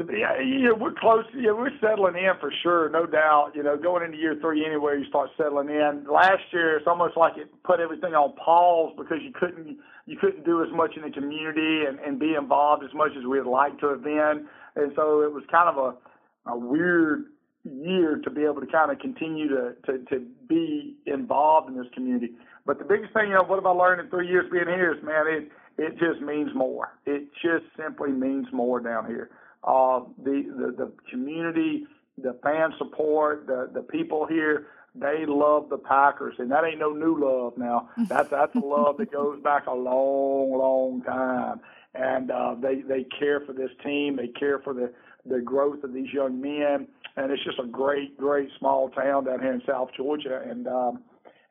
yeah, 0.10 0.72
we're 0.72 0.94
close. 0.94 1.26
Yeah, 1.36 1.52
we're 1.52 1.70
settling 1.80 2.16
in 2.16 2.32
for 2.40 2.52
sure, 2.64 2.90
no 2.90 3.06
doubt. 3.06 3.52
You 3.54 3.62
know, 3.62 3.78
going 3.78 4.04
into 4.04 4.18
year 4.18 4.36
three 4.42 4.66
anywhere, 4.66 4.98
you 4.98 5.06
start 5.10 5.30
settling 5.38 5.70
in. 5.70 6.06
Last 6.12 6.42
year, 6.52 6.78
it's 6.78 6.88
almost 6.88 7.16
like 7.16 7.38
it 7.38 7.48
put 7.64 7.80
everything 7.80 8.16
on 8.16 8.36
pause 8.36 8.94
because 8.98 9.20
you 9.22 9.32
couldn't 9.32 9.78
you 10.08 10.18
couldn't 10.18 10.44
do 10.44 10.64
as 10.64 10.70
much 10.74 10.96
in 10.96 11.04
the 11.04 11.12
community 11.12 11.86
and, 11.88 12.00
and 12.00 12.20
be 12.20 12.34
involved 12.34 12.84
as 12.84 12.94
much 12.96 13.12
as 13.16 13.24
we'd 13.26 13.46
like 13.46 13.80
to 13.82 13.90
have 13.90 14.04
been. 14.04 14.48
And 14.76 14.92
so 14.96 15.22
it 15.22 15.32
was 15.32 15.44
kind 15.52 15.70
of 15.70 15.78
a, 15.78 16.50
a 16.52 16.58
weird 16.58 17.26
year 17.64 18.20
to 18.24 18.30
be 18.32 18.44
able 18.44 18.62
to 18.62 18.68
kind 18.68 18.92
of 18.92 18.98
continue 18.98 19.48
to, 19.50 19.76
to, 19.86 20.00
to 20.06 20.26
be 20.50 20.98
involved 21.12 21.70
in 21.70 21.78
this 21.78 21.92
community. 21.94 22.34
But 22.66 22.80
the 22.80 22.86
biggest 22.86 23.14
thing, 23.14 23.28
you 23.30 23.34
know, 23.34 23.44
what 23.44 23.56
have 23.58 23.66
I 23.66 23.72
learned 23.72 24.02
in 24.02 24.10
three 24.10 24.28
years 24.28 24.50
being 24.52 24.68
here 24.68 24.94
is, 24.94 25.04
man, 25.04 25.26
it 25.28 25.52
it 25.78 25.98
just 25.98 26.22
means 26.22 26.52
more. 26.54 26.98
It 27.06 27.30
just 27.42 27.66
simply 27.78 28.12
means 28.12 28.48
more 28.52 28.80
down 28.80 29.08
here. 29.08 29.32
Uh, 29.64 30.02
the, 30.24 30.44
the 30.58 30.86
the 30.86 30.92
community, 31.10 31.86
the 32.18 32.38
fan 32.44 32.74
support, 32.78 33.48
the 33.48 33.70
the 33.74 33.82
people 33.82 34.26
here, 34.28 34.68
they 34.94 35.26
love 35.26 35.70
the 35.70 35.78
Packers, 35.78 36.36
and 36.38 36.52
that 36.52 36.66
ain't 36.66 36.80
no 36.80 36.92
new 36.92 37.18
love 37.20 37.58
now. 37.58 37.90
That's 38.08 38.30
that's 38.30 38.56
a 38.56 38.60
love 38.60 38.98
that 38.98 39.12
goes 39.12 39.42
back 39.42 39.68
a 39.68 39.74
long, 39.74 40.52
long 40.58 41.02
time, 41.04 41.62
and 41.94 42.30
uh, 42.30 42.56
they 42.60 42.82
they 42.82 43.06
care 43.18 43.40
for 43.42 43.54
this 43.54 43.72
team. 43.84 44.18
They 44.18 44.28
care 44.28 44.60
for 44.60 44.74
the 44.74 44.92
the 45.26 45.40
growth 45.40 45.84
of 45.84 45.94
these 45.94 46.12
young 46.12 46.42
men, 46.42 46.88
and 47.18 47.32
it's 47.32 47.44
just 47.44 47.60
a 47.60 47.68
great, 47.68 48.18
great 48.18 48.50
small 48.60 48.90
town 48.90 49.26
down 49.26 49.40
here 49.40 49.54
in 49.54 49.62
South 49.68 49.90
Georgia, 49.96 50.42
and 50.48 50.68
um, 50.68 51.04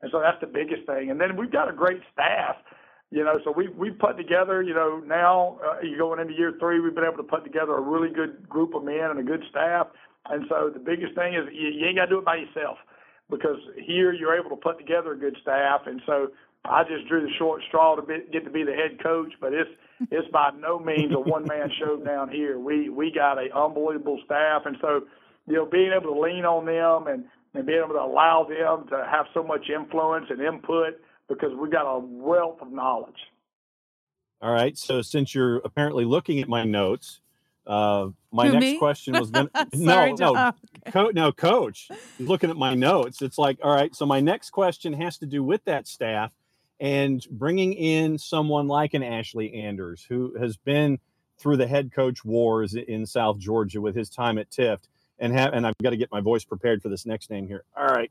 and 0.02 0.10
so 0.10 0.20
that's 0.20 0.40
the 0.40 0.46
biggest 0.46 0.86
thing. 0.86 1.10
And 1.10 1.20
then 1.20 1.36
we've 1.36 1.52
got 1.52 1.68
a 1.68 1.72
great 1.72 2.00
staff 2.12 2.56
you 3.10 3.24
know, 3.24 3.40
so 3.44 3.50
we 3.50 3.68
we 3.68 3.90
put 3.90 4.16
together. 4.16 4.62
You 4.62 4.74
know, 4.74 5.02
now 5.04 5.58
uh, 5.66 5.80
you're 5.82 5.98
going 5.98 6.20
into 6.20 6.32
year 6.32 6.54
three. 6.60 6.78
We've 6.78 6.94
been 6.94 7.04
able 7.04 7.16
to 7.16 7.28
put 7.28 7.42
together 7.44 7.76
a 7.76 7.80
really 7.80 8.08
good 8.08 8.48
group 8.48 8.74
of 8.74 8.84
men 8.84 9.10
and 9.10 9.18
a 9.18 9.22
good 9.22 9.42
staff. 9.50 9.88
And 10.26 10.46
so 10.48 10.70
the 10.72 10.78
biggest 10.78 11.14
thing 11.16 11.34
is 11.34 11.42
you, 11.52 11.68
you 11.68 11.86
ain't 11.86 11.96
got 11.96 12.04
to 12.04 12.10
do 12.10 12.18
it 12.18 12.24
by 12.24 12.36
yourself 12.36 12.78
because 13.28 13.58
here 13.84 14.12
you're 14.12 14.38
able 14.38 14.50
to 14.50 14.62
put 14.62 14.78
together 14.78 15.12
a 15.12 15.18
good 15.18 15.36
staff. 15.42 15.82
And 15.86 16.00
so 16.06 16.28
I 16.64 16.84
just 16.84 17.08
drew 17.08 17.22
the 17.22 17.32
short 17.36 17.62
straw 17.66 17.96
to 17.96 18.02
be, 18.02 18.18
get 18.32 18.44
to 18.44 18.50
be 18.50 18.62
the 18.62 18.74
head 18.74 19.02
coach, 19.02 19.32
but 19.40 19.52
it's 19.52 19.70
it's 20.12 20.28
by 20.28 20.50
no 20.56 20.78
means 20.78 21.12
a 21.12 21.18
one 21.18 21.46
man 21.48 21.68
show 21.80 21.96
down 21.96 22.30
here. 22.30 22.60
We 22.60 22.90
we 22.90 23.10
got 23.10 23.38
a 23.38 23.48
unbelievable 23.56 24.20
staff, 24.24 24.62
and 24.66 24.76
so 24.80 25.02
you 25.50 25.56
know 25.56 25.66
being 25.66 25.92
able 25.92 26.14
to 26.14 26.20
lean 26.20 26.46
on 26.46 26.66
them 26.66 27.12
and 27.12 27.24
and 27.54 27.66
being 27.66 27.80
able 27.84 27.94
to 27.94 28.00
allow 28.02 28.44
them 28.48 28.88
to 28.90 29.06
have 29.10 29.26
so 29.34 29.42
much 29.42 29.68
influence 29.74 30.26
and 30.30 30.40
input 30.40 30.94
because 31.28 31.50
we've 31.60 31.72
got 31.72 31.86
a 31.86 31.98
wealth 32.00 32.58
of 32.62 32.72
knowledge. 32.72 33.18
All 34.42 34.52
right. 34.52 34.78
So 34.78 35.02
since 35.02 35.34
you're 35.34 35.58
apparently 35.58 36.04
looking 36.04 36.40
at 36.40 36.48
my 36.48 36.64
notes, 36.64 37.20
uh, 37.66 38.08
my 38.32 38.48
Who, 38.48 38.52
next 38.52 38.62
me? 38.62 38.78
question 38.78 39.16
was 39.16 39.30
going 39.30 39.48
to 39.72 39.78
Sorry, 39.78 40.12
no, 40.12 40.16
Jon. 40.16 40.34
no, 40.34 40.52
Okay. 40.86 40.92
Co- 40.92 41.10
no, 41.10 41.32
coach. 41.32 41.92
Looking 42.18 42.50
at 42.50 42.56
my 42.56 42.74
notes, 42.74 43.22
it's 43.22 43.38
like, 43.38 43.58
all 43.62 43.74
right. 43.74 43.94
So 43.94 44.06
my 44.06 44.20
next 44.20 44.50
question 44.50 44.92
has 44.94 45.18
to 45.18 45.26
do 45.26 45.44
with 45.44 45.64
that 45.66 45.86
staff 45.88 46.32
and 46.80 47.24
bringing 47.30 47.74
in 47.74 48.18
someone 48.18 48.68
like 48.68 48.94
an 48.94 49.02
Ashley 49.02 49.54
Anders, 49.54 50.06
who 50.08 50.34
has 50.38 50.56
been 50.56 50.98
through 51.38 51.58
the 51.58 51.66
head 51.66 51.92
coach 51.92 52.24
wars 52.24 52.74
in 52.74 53.06
South 53.06 53.38
Georgia 53.38 53.80
with 53.80 53.94
his 53.96 54.10
time 54.10 54.38
at 54.38 54.50
Tift, 54.50 54.88
and 55.20 55.32
have, 55.32 55.52
and 55.52 55.66
I've 55.66 55.76
got 55.82 55.90
to 55.90 55.96
get 55.96 56.10
my 56.10 56.20
voice 56.20 56.44
prepared 56.44 56.82
for 56.82 56.88
this 56.88 57.06
next 57.06 57.30
name 57.30 57.46
here. 57.46 57.64
All 57.76 57.86
right, 57.86 58.10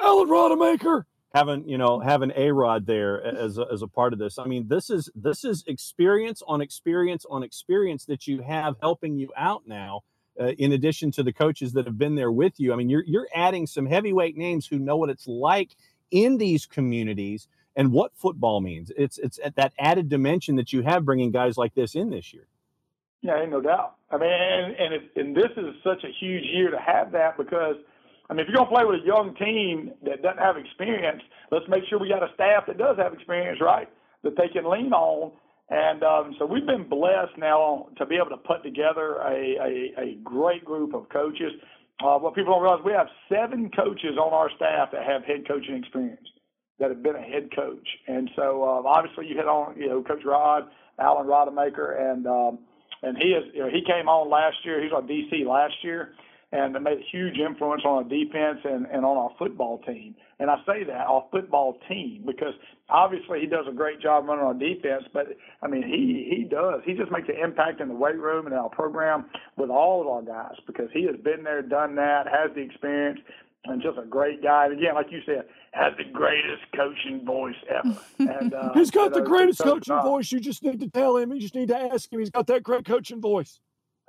Alan 0.00 0.28
Rodemaker. 0.28 1.04
Having 1.34 1.68
you 1.68 1.76
know 1.76 2.00
having 2.00 2.32
a 2.34 2.50
Rod 2.50 2.86
there 2.86 3.22
as 3.22 3.58
a, 3.58 3.66
as 3.70 3.82
a 3.82 3.86
part 3.86 4.14
of 4.14 4.18
this. 4.18 4.38
I 4.38 4.46
mean, 4.46 4.66
this 4.68 4.88
is 4.88 5.10
this 5.14 5.44
is 5.44 5.62
experience 5.66 6.42
on 6.48 6.62
experience 6.62 7.26
on 7.30 7.42
experience 7.42 8.06
that 8.06 8.26
you 8.26 8.40
have 8.40 8.76
helping 8.80 9.18
you 9.18 9.30
out 9.36 9.64
now 9.66 10.00
uh, 10.40 10.52
in 10.58 10.72
addition 10.72 11.10
to 11.12 11.22
the 11.22 11.32
coaches 11.32 11.74
that 11.74 11.84
have 11.84 11.98
been 11.98 12.14
there 12.14 12.32
with 12.32 12.58
you. 12.58 12.72
I 12.72 12.76
mean, 12.76 12.88
you're 12.88 13.04
you're 13.04 13.28
adding 13.34 13.66
some 13.66 13.86
heavyweight 13.86 14.36
names 14.36 14.66
who 14.66 14.78
know 14.78 14.96
what 14.96 15.10
it's 15.10 15.28
like 15.28 15.76
in 16.10 16.38
these 16.38 16.64
communities 16.64 17.46
and 17.76 17.92
what 17.92 18.12
football 18.16 18.60
means. 18.60 18.90
It's 18.96 19.18
it's 19.18 19.38
at 19.44 19.56
that 19.56 19.72
added 19.78 20.08
dimension 20.08 20.56
that 20.56 20.72
you 20.72 20.82
have 20.82 21.04
bringing 21.04 21.30
guys 21.30 21.56
like 21.56 21.74
this 21.74 21.94
in 21.94 22.10
this 22.10 22.32
year. 22.32 22.46
Yeah, 23.22 23.40
ain't 23.40 23.50
no 23.50 23.60
doubt. 23.60 23.96
I 24.10 24.16
mean, 24.16 24.30
and 24.30 24.74
and, 24.76 25.10
and 25.16 25.36
this 25.36 25.50
is 25.56 25.74
such 25.82 26.04
a 26.04 26.12
huge 26.20 26.44
year 26.44 26.70
to 26.70 26.78
have 26.78 27.12
that 27.12 27.36
because, 27.36 27.76
I 28.30 28.34
mean, 28.34 28.40
if 28.40 28.48
you're 28.48 28.56
gonna 28.56 28.70
play 28.70 28.84
with 28.84 29.02
a 29.02 29.06
young 29.06 29.34
team 29.34 29.92
that 30.04 30.22
doesn't 30.22 30.38
have 30.38 30.56
experience, 30.56 31.22
let's 31.50 31.66
make 31.68 31.84
sure 31.88 31.98
we 31.98 32.08
got 32.08 32.22
a 32.22 32.32
staff 32.34 32.64
that 32.68 32.78
does 32.78 32.96
have 32.98 33.12
experience, 33.12 33.60
right? 33.60 33.88
That 34.22 34.36
they 34.36 34.48
can 34.48 34.70
lean 34.70 34.92
on. 34.92 35.32
And 35.70 36.02
um, 36.02 36.34
so 36.38 36.46
we've 36.46 36.64
been 36.64 36.88
blessed 36.88 37.36
now 37.36 37.88
to 37.98 38.06
be 38.06 38.16
able 38.16 38.30
to 38.30 38.38
put 38.38 38.62
together 38.62 39.16
a, 39.16 39.56
a, 39.60 40.00
a 40.00 40.14
great 40.24 40.64
group 40.64 40.94
of 40.94 41.08
coaches. 41.10 41.52
Uh, 42.02 42.16
what 42.18 42.34
people 42.34 42.54
don't 42.54 42.62
realize, 42.62 42.80
we 42.84 42.92
have 42.92 43.08
seven 43.28 43.70
coaches 43.76 44.16
on 44.16 44.32
our 44.32 44.48
staff 44.56 44.88
that 44.92 45.04
have 45.04 45.24
head 45.24 45.46
coaching 45.46 45.74
experience, 45.74 46.26
that 46.78 46.88
have 46.88 47.02
been 47.02 47.16
a 47.16 47.20
head 47.20 47.50
coach. 47.54 47.86
And 48.06 48.30
so 48.34 48.64
um, 48.66 48.86
obviously 48.86 49.26
you 49.26 49.36
hit 49.36 49.46
on, 49.46 49.76
you 49.76 49.88
know, 49.88 50.02
Coach 50.02 50.24
Rod, 50.24 50.70
Alan 50.98 51.26
Rodemaker, 51.26 52.00
and 52.00 52.26
um, 52.26 52.58
and 53.02 53.16
he 53.16 53.28
is, 53.28 53.44
you 53.54 53.60
know, 53.60 53.70
he 53.70 53.82
came 53.84 54.08
on 54.08 54.30
last 54.30 54.56
year. 54.64 54.80
He 54.80 54.88
was 54.88 54.94
on 54.96 55.08
DC 55.08 55.46
last 55.46 55.74
year, 55.82 56.14
and 56.52 56.72
made 56.82 56.98
a 56.98 57.10
huge 57.12 57.36
influence 57.38 57.82
on 57.84 58.04
our 58.04 58.08
defense 58.08 58.60
and, 58.64 58.86
and 58.86 59.04
on 59.04 59.16
our 59.16 59.30
football 59.38 59.78
team. 59.86 60.14
And 60.38 60.50
I 60.50 60.56
say 60.66 60.84
that 60.84 61.06
our 61.06 61.24
football 61.30 61.78
team 61.88 62.24
because 62.26 62.54
obviously 62.88 63.40
he 63.40 63.46
does 63.46 63.66
a 63.68 63.74
great 63.74 64.00
job 64.00 64.24
running 64.26 64.44
our 64.44 64.54
defense, 64.54 65.04
but 65.12 65.26
I 65.62 65.68
mean 65.68 65.82
he 65.82 66.34
he 66.34 66.44
does. 66.44 66.80
He 66.86 66.94
just 66.94 67.12
makes 67.12 67.28
an 67.28 67.36
impact 67.42 67.80
in 67.80 67.88
the 67.88 67.94
weight 67.94 68.18
room 68.18 68.46
and 68.46 68.54
our 68.54 68.70
program 68.70 69.26
with 69.56 69.68
all 69.68 70.00
of 70.00 70.06
our 70.06 70.22
guys 70.22 70.56
because 70.66 70.88
he 70.92 71.04
has 71.04 71.16
been 71.22 71.44
there, 71.44 71.60
done 71.60 71.96
that, 71.96 72.26
has 72.26 72.54
the 72.54 72.62
experience, 72.62 73.20
and 73.64 73.82
just 73.82 73.98
a 73.98 74.06
great 74.06 74.42
guy. 74.42 74.66
And 74.66 74.78
again, 74.78 74.94
like 74.94 75.10
you 75.10 75.20
said, 75.26 75.44
has 75.72 75.92
the 75.96 76.04
greatest 76.04 76.62
coaching 76.74 77.24
voice 77.24 77.56
ever. 77.68 77.96
And 78.18 78.54
uh, 78.54 78.72
He's 78.74 78.90
got 78.90 79.12
the 79.12 79.20
greatest 79.20 79.60
coaching 79.60 80.00
voice. 80.02 80.32
You 80.32 80.40
just 80.40 80.62
need 80.62 80.80
to 80.80 80.88
tell 80.88 81.16
him. 81.16 81.32
You 81.32 81.40
just 81.40 81.54
need 81.54 81.68
to 81.68 81.78
ask 81.78 82.12
him. 82.12 82.20
He's 82.20 82.30
got 82.30 82.46
that 82.48 82.62
great 82.62 82.84
coaching 82.84 83.20
voice. 83.20 83.60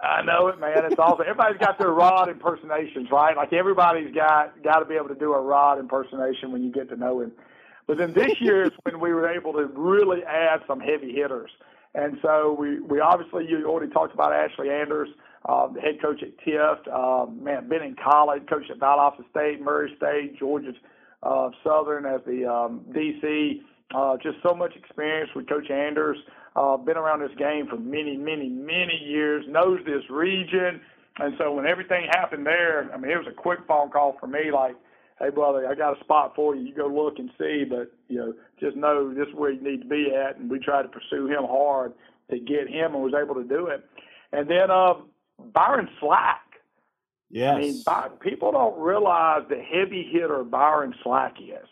I 0.02 0.22
know 0.22 0.48
it, 0.48 0.60
man. 0.60 0.86
It's 0.86 0.96
awesome. 0.98 1.26
Everybody's 1.28 1.58
got 1.58 1.78
their 1.78 1.92
Rod 1.92 2.30
impersonations, 2.30 3.10
right? 3.12 3.36
Like 3.36 3.52
everybody's 3.52 4.14
got 4.16 4.64
got 4.64 4.80
to 4.80 4.86
be 4.86 4.96
able 4.96 5.10
to 5.10 5.16
do 5.16 5.34
a 5.34 5.42
Rod 5.42 5.78
impersonation 5.78 6.54
when 6.54 6.64
you 6.64 6.72
get 6.72 6.88
to 6.90 6.96
know 6.96 7.20
him. 7.20 7.34
But 7.86 7.98
then 7.98 8.14
this 8.14 8.34
year 8.40 8.64
is 8.64 8.72
when 8.84 9.02
we 9.02 9.14
were 9.14 9.30
able 9.30 9.52
to 9.54 9.66
really 9.66 10.24
add 10.24 10.62
some 10.68 10.80
heavy 10.80 11.12
hitters. 11.12 11.52
And 11.96 12.18
so 12.22 12.56
we, 12.58 12.80
we 12.80 13.00
obviously, 13.00 13.48
you 13.50 13.66
already 13.66 13.92
talked 13.92 14.14
about 14.14 14.32
Ashley 14.32 14.70
Anders, 14.70 15.10
uh, 15.46 15.68
the 15.68 15.82
head 15.82 16.00
coach 16.02 16.22
at 16.22 16.38
Tift, 16.46 16.88
uh, 16.88 17.30
man, 17.32 17.68
been 17.68 17.82
in 17.82 17.96
college, 17.96 18.44
coached 18.48 18.70
at 18.70 18.78
Valdosta 18.78 19.28
State, 19.32 19.60
Murray 19.60 19.92
State, 19.98 20.38
Georgia 20.38 20.72
uh, 21.24 21.50
Southern 21.64 22.06
as 22.06 22.22
the 22.26 22.46
um, 22.46 22.82
DC. 22.92 23.62
Uh, 23.94 24.18
just 24.22 24.38
so 24.44 24.54
much 24.54 24.76
experience 24.76 25.32
with 25.36 25.50
Coach 25.50 25.70
Anders. 25.72 26.18
Uh, 26.56 26.78
been 26.78 26.98
around 26.98 27.22
this 27.22 27.36
game 27.38 27.68
for 27.68 27.78
many, 27.78 28.18
many, 28.18 28.50
many 28.50 29.02
years. 29.04 29.46
Knows 29.48 29.80
this 29.86 30.04
region, 30.10 30.82
and 31.18 31.34
so 31.38 31.54
when 31.54 31.66
everything 31.66 32.08
happened 32.12 32.46
there, 32.46 32.92
I 32.94 32.98
mean, 32.98 33.12
it 33.12 33.18
was 33.18 33.28
a 33.28 33.34
quick 33.34 33.60
phone 33.68 33.90
call 33.90 34.16
for 34.20 34.28
me. 34.28 34.52
Like, 34.54 34.76
hey, 35.20 35.30
brother, 35.30 35.68
I 35.68 35.76
got 35.76 35.98
a 35.98 36.04
spot 36.04 36.34
for 36.36 36.56
you. 36.56 36.68
You 36.68 36.76
go 36.76 36.88
look 36.88 37.18
and 37.18 37.30
see, 37.38 37.66
but 37.68 37.92
you 38.08 38.18
know, 38.18 38.34
just 38.60 38.78
know 38.78 39.14
this 39.14 39.28
is 39.28 39.34
where 39.34 39.52
you 39.52 39.62
need 39.62 39.82
to 39.82 39.88
be 39.88 40.14
at. 40.14 40.38
And 40.38 40.50
we 40.50 40.60
tried 40.60 40.84
to 40.84 40.90
pursue 40.90 41.28
him 41.28 41.46
hard 41.46 41.94
to 42.30 42.40
get 42.40 42.68
him, 42.68 42.94
and 42.94 43.04
was 43.04 43.14
able 43.20 43.36
to 43.36 43.44
do 43.44 43.68
it. 43.68 43.84
And 44.32 44.50
then 44.50 44.70
uh, 44.70 44.94
Byron 45.54 45.90
Slack. 46.00 46.42
Yes. 47.30 47.56
I 47.56 47.60
mean, 47.60 47.84
people 48.22 48.52
don't 48.52 48.80
realize 48.80 49.44
the 49.50 49.62
heavy 49.62 50.10
hitter 50.12 50.44
Byron 50.44 50.96
Slack 51.04 51.36
is. 51.40 51.68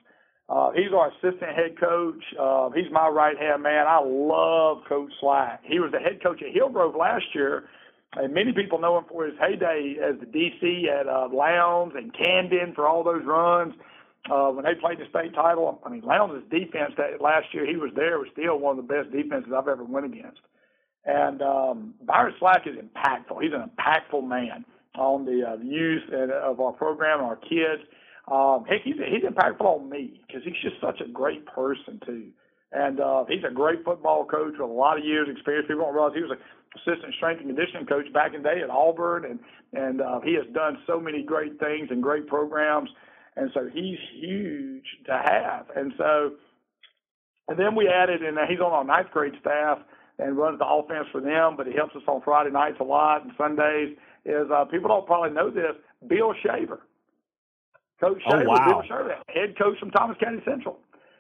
Uh, 0.50 0.72
he's 0.72 0.94
our 0.96 1.10
assistant 1.10 1.56
head 1.56 1.78
coach. 1.80 2.24
Uh, 2.40 2.70
he's 2.70 2.92
my 2.92 3.08
right 3.10 3.38
hand 3.38 3.64
man. 3.64 3.86
I 3.88 4.00
love 4.04 4.84
Coach 4.88 5.12
Slack. 5.20 5.62
He 5.64 5.80
was 5.80 5.92
the 5.92 6.00
head 6.00 6.24
coach 6.24 6.42
at 6.42 6.54
Hillgrove 6.54 6.96
last 6.96 7.26
year, 7.34 7.66
and 8.14 8.34
many 8.34 8.54
people 8.54 8.80
know 8.80 8.98
him 8.98 9.04
for 9.10 9.26
his 9.26 9.36
heyday 9.40 9.98
as 10.02 10.16
the 10.22 10.26
DC 10.26 10.88
at 10.88 11.08
uh, 11.08 11.28
Lowndes 11.34 11.96
and 11.98 12.14
Camden 12.14 12.74
for 12.76 12.88
all 12.88 13.04
those 13.04 13.26
runs. 13.26 13.74
Uh, 14.32 14.50
when 14.50 14.64
they 14.64 14.76
played 14.76 15.00
the 15.00 15.06
state 15.10 15.34
title, 15.34 15.82
I 15.86 15.90
mean, 15.90 16.02
Lowndes' 16.02 16.44
defense 16.50 16.94
that 16.98 17.22
last 17.22 17.48
year 17.54 17.66
he 17.66 17.76
was 17.76 17.92
there 17.96 18.20
was 18.20 18.28
still 18.32 18.58
one 18.58 18.78
of 18.78 18.88
the 18.88 18.94
best 18.94 19.12
defenses 19.12 19.52
I've 19.56 19.68
ever 19.68 19.84
went 19.84 20.06
against. 20.06 20.40
And 21.06 21.42
um, 21.42 21.94
Byron 22.02 22.34
Slack 22.40 22.68
is 22.68 22.76
impactful. 22.76 23.42
He's 23.42 23.54
an 23.54 23.70
impactful 23.70 24.28
man 24.28 24.66
on 24.98 25.26
the 25.26 25.48
uh, 25.48 25.58
youth 25.64 26.04
and, 26.12 26.32
of 26.32 26.60
our 26.60 26.74
program 26.74 27.22
our 27.22 27.36
kids. 27.36 27.84
Um, 28.30 28.66
heck, 28.68 28.82
he's, 28.84 28.96
he's 28.96 29.24
impactful 29.24 29.62
on 29.62 29.90
me 29.90 30.22
because 30.28 30.44
he's 30.44 30.62
just 30.62 30.82
such 30.82 31.00
a 31.02 31.10
great 31.10 31.46
person 31.46 32.00
too. 32.06 32.30
And 32.74 33.00
uh, 33.00 33.24
he's 33.30 33.44
a 33.50 33.54
great 33.54 33.86
football 33.86 34.26
coach 34.26 34.54
with 34.60 34.70
a 34.70 34.74
lot 34.74 34.98
of 34.98 35.06
years 35.06 35.30
experience. 35.32 35.68
People 35.68 35.86
don't 35.86 35.94
realize 35.96 36.12
he 36.14 36.22
was 36.22 36.32
an 36.32 36.44
assistant 36.76 37.14
strength 37.16 37.40
and 37.40 37.48
conditioning 37.48 37.86
coach 37.86 38.12
back 38.12 38.34
in 38.34 38.44
the 38.44 38.50
day 38.50 38.62
at 38.62 38.70
Auburn, 38.70 39.24
and 39.24 39.40
and 39.74 40.02
uh, 40.02 40.20
he 40.20 40.34
has 40.36 40.46
done 40.54 40.78
so 40.86 41.00
many 41.00 41.24
great 41.24 41.60
things 41.60 41.88
and 41.90 42.04
great 42.04 42.28
programs. 42.28 42.90
And 43.38 43.52
so 43.54 43.70
he's 43.72 44.00
huge 44.20 44.86
to 45.06 45.14
have. 45.14 45.68
And 45.76 45.94
so, 45.98 46.32
and 47.48 47.58
then 47.58 47.76
we 47.76 47.88
added, 47.88 48.24
and 48.24 48.38
he's 48.50 48.60
on 48.60 48.72
our 48.72 48.84
ninth 48.84 49.12
grade 49.12 49.34
staff, 49.40 49.80
and 50.20 50.38
runs 50.38 50.60
the 50.60 50.66
offense 50.66 51.08
for 51.12 51.22
them, 51.22 51.56
but 51.56 51.68
he 51.68 51.74
helps 51.74 51.96
us 51.96 52.02
on 52.08 52.22
Friday 52.24 52.50
nights 52.50 52.78
a 52.80 52.84
lot 52.84 53.24
and 53.24 53.32
Sundays. 53.38 53.96
Is 54.28 54.52
uh, 54.54 54.66
people 54.66 54.90
don't 54.90 55.06
probably 55.08 55.32
know 55.32 55.50
this? 55.50 55.74
Bill 56.08 56.34
Shaver, 56.44 56.82
Coach 58.02 58.22
Oh, 58.28 58.32
Shaver, 58.32 58.50
wow. 58.50 58.68
Bill 58.68 58.82
Shaver, 58.84 59.16
head 59.34 59.58
coach 59.58 59.80
from 59.80 59.92
Thomas 59.92 60.18
County 60.22 60.42
Central. 60.46 60.78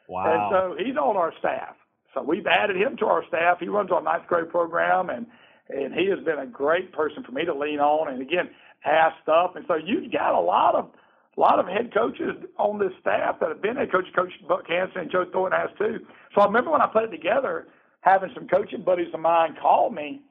Wow. 0.10 0.28
And 0.28 0.42
so 0.78 0.86
he's 0.86 0.98
on 0.98 1.16
our 1.16 1.34
staff. 1.40 1.76
So 2.14 2.22
we've 2.22 2.46
added 2.48 2.76
him 2.76 2.98
to 2.98 3.06
our 3.06 3.24
staff. 3.28 3.58
He 3.60 3.68
runs 3.68 3.92
our 3.92 4.02
ninth 4.02 4.28
grade 4.28 4.50
program, 4.50 5.10
and 5.10 5.26
and 5.70 5.94
he 5.94 6.08
has 6.10 6.20
been 6.24 6.40
a 6.40 6.46
great 6.46 6.92
person 6.94 7.24
for 7.24 7.32
me 7.32 7.46
to 7.46 7.54
lean 7.54 7.80
on. 7.80 8.12
And 8.12 8.22
again, 8.22 8.50
ask 8.86 9.16
stuff. 9.24 9.52
And 9.56 9.66
so 9.68 9.76
you've 9.76 10.12
got 10.12 10.34
a 10.34 10.40
lot 10.40 10.76
of 10.76 10.90
a 11.38 11.40
lot 11.40 11.60
of 11.60 11.68
head 11.68 11.94
coaches 11.94 12.36
on 12.58 12.80
this 12.80 12.92
staff 13.00 13.40
that 13.40 13.50
have 13.50 13.62
been 13.62 13.78
head 13.78 13.92
coach. 13.92 14.06
Coach 14.16 14.32
Buck 14.48 14.68
Hansen 14.68 15.02
and 15.02 15.12
Joe 15.12 15.26
Thornton 15.32 15.60
has 15.60 15.70
too. 15.78 16.06
So 16.36 16.42
I 16.42 16.46
remember 16.46 16.72
when 16.72 16.82
I 16.82 16.88
put 16.88 17.04
it 17.04 17.12
together, 17.12 17.68
having 18.02 18.32
some 18.34 18.48
coaching 18.48 18.82
buddies 18.82 19.14
of 19.14 19.20
mine 19.20 19.56
call 19.62 19.92
me 19.92 20.22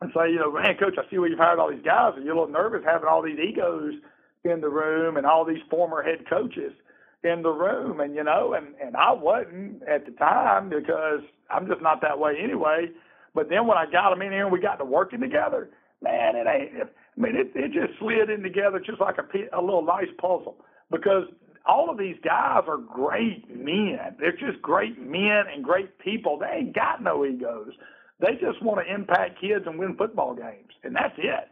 and 0.00 0.10
say, 0.14 0.30
you 0.30 0.38
know, 0.38 0.52
man, 0.52 0.76
coach, 0.78 0.94
I 0.98 1.08
see 1.10 1.18
where 1.18 1.28
you've 1.28 1.38
hired 1.38 1.58
all 1.58 1.70
these 1.70 1.84
guys. 1.84 2.14
Are 2.16 2.20
you're 2.20 2.34
a 2.34 2.40
little 2.40 2.52
nervous 2.52 2.82
having 2.84 3.08
all 3.08 3.22
these 3.22 3.38
egos 3.38 3.94
in 4.44 4.60
the 4.60 4.68
room 4.68 5.16
and 5.16 5.26
all 5.26 5.44
these 5.44 5.62
former 5.70 6.02
head 6.02 6.24
coaches? 6.28 6.72
in 7.22 7.42
the 7.42 7.50
room 7.50 8.00
and 8.00 8.14
you 8.14 8.24
know 8.24 8.54
and 8.54 8.68
and 8.82 8.96
I 8.96 9.12
wasn't 9.12 9.82
at 9.82 10.06
the 10.06 10.12
time 10.12 10.70
because 10.70 11.20
I'm 11.50 11.66
just 11.66 11.82
not 11.82 12.00
that 12.02 12.18
way 12.18 12.34
anyway 12.42 12.86
but 13.34 13.48
then 13.50 13.66
when 13.66 13.76
I 13.76 13.84
got 13.90 14.10
them 14.10 14.22
in 14.22 14.32
here 14.32 14.44
and 14.44 14.52
we 14.52 14.60
got 14.60 14.76
to 14.76 14.84
working 14.84 15.20
together 15.20 15.68
man 16.02 16.36
it 16.36 16.46
ain't 16.46 16.88
I 16.88 17.20
mean 17.20 17.36
it 17.36 17.52
it 17.54 17.72
just 17.72 17.98
slid 17.98 18.30
in 18.30 18.42
together 18.42 18.80
just 18.84 19.00
like 19.00 19.16
a 19.18 19.58
a 19.58 19.60
little 19.60 19.84
nice 19.84 20.08
puzzle 20.18 20.56
because 20.90 21.24
all 21.66 21.90
of 21.90 21.98
these 21.98 22.16
guys 22.24 22.64
are 22.66 22.78
great 22.78 23.44
men 23.54 24.16
they're 24.18 24.32
just 24.32 24.62
great 24.62 24.98
men 24.98 25.44
and 25.54 25.62
great 25.62 25.98
people 25.98 26.38
they 26.38 26.60
ain't 26.60 26.74
got 26.74 27.02
no 27.02 27.26
egos 27.26 27.72
they 28.20 28.32
just 28.40 28.62
want 28.62 28.84
to 28.84 28.94
impact 28.94 29.40
kids 29.40 29.64
and 29.66 29.78
win 29.78 29.96
football 29.96 30.34
games 30.34 30.72
and 30.84 30.94
that's 30.94 31.14
it 31.18 31.48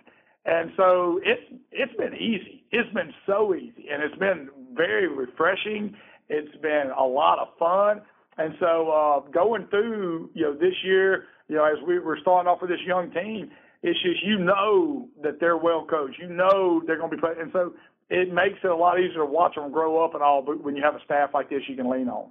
and 0.48 0.70
so 0.76 1.20
it's 1.24 1.42
it's 1.72 1.94
been 1.96 2.14
easy. 2.14 2.64
It's 2.70 2.92
been 2.94 3.12
so 3.26 3.54
easy, 3.54 3.87
and 3.92 4.02
it's 4.02 4.16
been 4.16 4.48
very 4.74 5.07
refreshing. 5.07 5.94
It's 6.28 6.57
been 6.62 6.90
a 6.96 7.04
lot 7.04 7.38
of 7.38 7.48
fun. 7.59 8.00
And 8.38 8.54
so 8.59 8.90
uh, 8.90 9.31
going 9.31 9.66
through, 9.68 10.31
you 10.33 10.44
know, 10.44 10.54
this 10.54 10.74
year, 10.85 11.24
you 11.48 11.57
know, 11.57 11.64
as 11.64 11.76
we 11.87 11.98
were 11.98 12.16
starting 12.22 12.48
off 12.48 12.62
with 12.62 12.70
this 12.70 12.81
young 12.87 13.11
team, 13.11 13.50
it's 13.83 14.00
just 14.02 14.24
you 14.24 14.38
know 14.38 15.09
that 15.22 15.38
they're 15.38 15.57
well 15.59 15.85
coached. 15.85 16.18
You 16.18 16.28
know 16.28 16.83
they're 16.87 16.98
going 16.98 17.11
to 17.11 17.16
be 17.16 17.20
playing, 17.20 17.40
and 17.40 17.50
so 17.52 17.74
it 18.09 18.33
makes 18.33 18.59
it 18.64 18.70
a 18.70 18.76
lot 18.76 18.98
easier 18.98 19.18
to 19.18 19.26
watch 19.26 19.54
them 19.57 19.70
grow 19.70 20.02
up 20.02 20.14
and 20.14 20.22
all. 20.22 20.40
But 20.40 20.62
when 20.64 20.76
you 20.76 20.83
have 20.83 20.94
a 20.94 21.04
staff 21.04 21.31
like 21.35 21.50
this, 21.50 21.62
you 21.68 21.76
can 21.76 21.90
lean 21.90 22.09
on. 22.09 22.31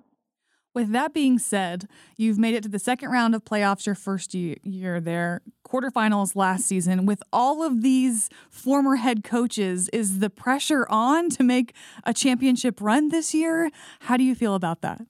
With 0.74 0.92
that 0.92 1.12
being 1.14 1.40
said, 1.40 1.88
you've 2.18 2.38
made 2.38 2.54
it 2.54 2.62
to 2.64 2.70
the 2.70 2.78
second 2.78 3.10
round 3.10 3.34
of 3.34 3.44
playoffs 3.44 3.86
your 3.88 3.96
first 3.96 4.36
year 4.36 5.00
there, 5.02 5.42
quarterfinals 5.68 6.36
last 6.36 6.66
season. 6.68 7.06
With 7.08 7.24
all 7.34 7.64
of 7.64 7.82
these 7.82 8.30
former 8.52 8.98
head 8.98 9.24
coaches, 9.24 9.90
is 9.92 10.20
the 10.20 10.30
pressure 10.30 10.86
on 10.90 11.30
to 11.32 11.44
make 11.44 11.74
a 12.04 12.14
championship 12.14 12.80
run 12.80 13.10
this 13.10 13.34
year? 13.34 13.72
How 14.02 14.18
do 14.18 14.24
you 14.24 14.36
feel 14.36 14.54
about 14.54 14.82
that? 14.82 15.02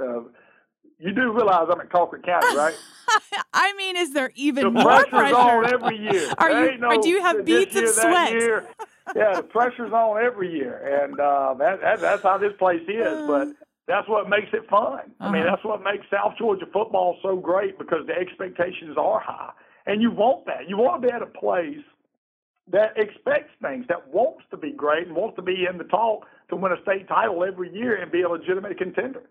Uh, 0.00 0.20
you 1.00 1.12
do 1.12 1.32
realize 1.32 1.66
I'm 1.72 1.80
at 1.80 1.88
Colquitt 1.90 2.24
County, 2.24 2.56
right? 2.56 2.74
I 3.52 3.72
mean, 3.74 3.96
is 3.96 4.12
there 4.12 4.30
even 4.36 4.64
the 4.64 4.70
more 4.70 4.84
pressure's 4.84 5.08
pressure? 5.10 5.36
on 5.36 5.72
every 5.72 5.98
year. 5.98 6.32
Are 6.38 6.52
There 6.52 6.72
you- 6.74 6.78
no 6.78 7.00
do 7.02 7.08
you 7.08 7.20
have 7.22 7.44
beads 7.44 7.74
of 7.74 7.82
year, 7.82 7.92
that 7.92 7.94
sweat? 8.66 8.76
Yeah, 9.16 9.36
the 9.36 9.42
pressure's 9.42 9.92
on 9.92 10.22
every 10.22 10.52
year, 10.52 11.02
and 11.02 11.18
uh, 11.18 11.54
that, 11.58 11.80
that 11.80 12.00
that's 12.00 12.22
how 12.22 12.38
this 12.38 12.52
place 12.58 12.82
is. 12.88 13.26
But 13.26 13.48
that's 13.88 14.08
what 14.08 14.28
makes 14.28 14.48
it 14.52 14.68
fun. 14.68 15.10
I 15.18 15.30
mean, 15.30 15.42
Uh-huh. 15.42 15.50
that's 15.50 15.64
what 15.64 15.82
makes 15.82 16.06
South 16.10 16.34
Georgia 16.38 16.66
football 16.66 17.18
so 17.22 17.36
great 17.36 17.78
because 17.78 18.06
the 18.06 18.12
expectations 18.14 18.96
are 18.98 19.18
high, 19.18 19.50
and 19.86 20.02
you 20.02 20.10
want 20.10 20.44
that. 20.46 20.68
You 20.68 20.76
want 20.76 21.00
to 21.02 21.08
be 21.08 21.12
at 21.12 21.22
a 21.22 21.26
place 21.26 21.82
that 22.70 22.92
expects 22.98 23.50
things, 23.62 23.86
that 23.88 24.06
wants 24.08 24.44
to 24.50 24.56
be 24.58 24.72
great, 24.72 25.06
and 25.06 25.16
wants 25.16 25.36
to 25.36 25.42
be 25.42 25.64
in 25.64 25.78
the 25.78 25.84
talk 25.84 26.26
to 26.50 26.56
win 26.56 26.70
a 26.72 26.80
state 26.82 27.08
title 27.08 27.42
every 27.42 27.72
year 27.74 27.96
and 27.96 28.12
be 28.12 28.22
a 28.22 28.28
legitimate 28.28 28.76
contender. 28.76 29.22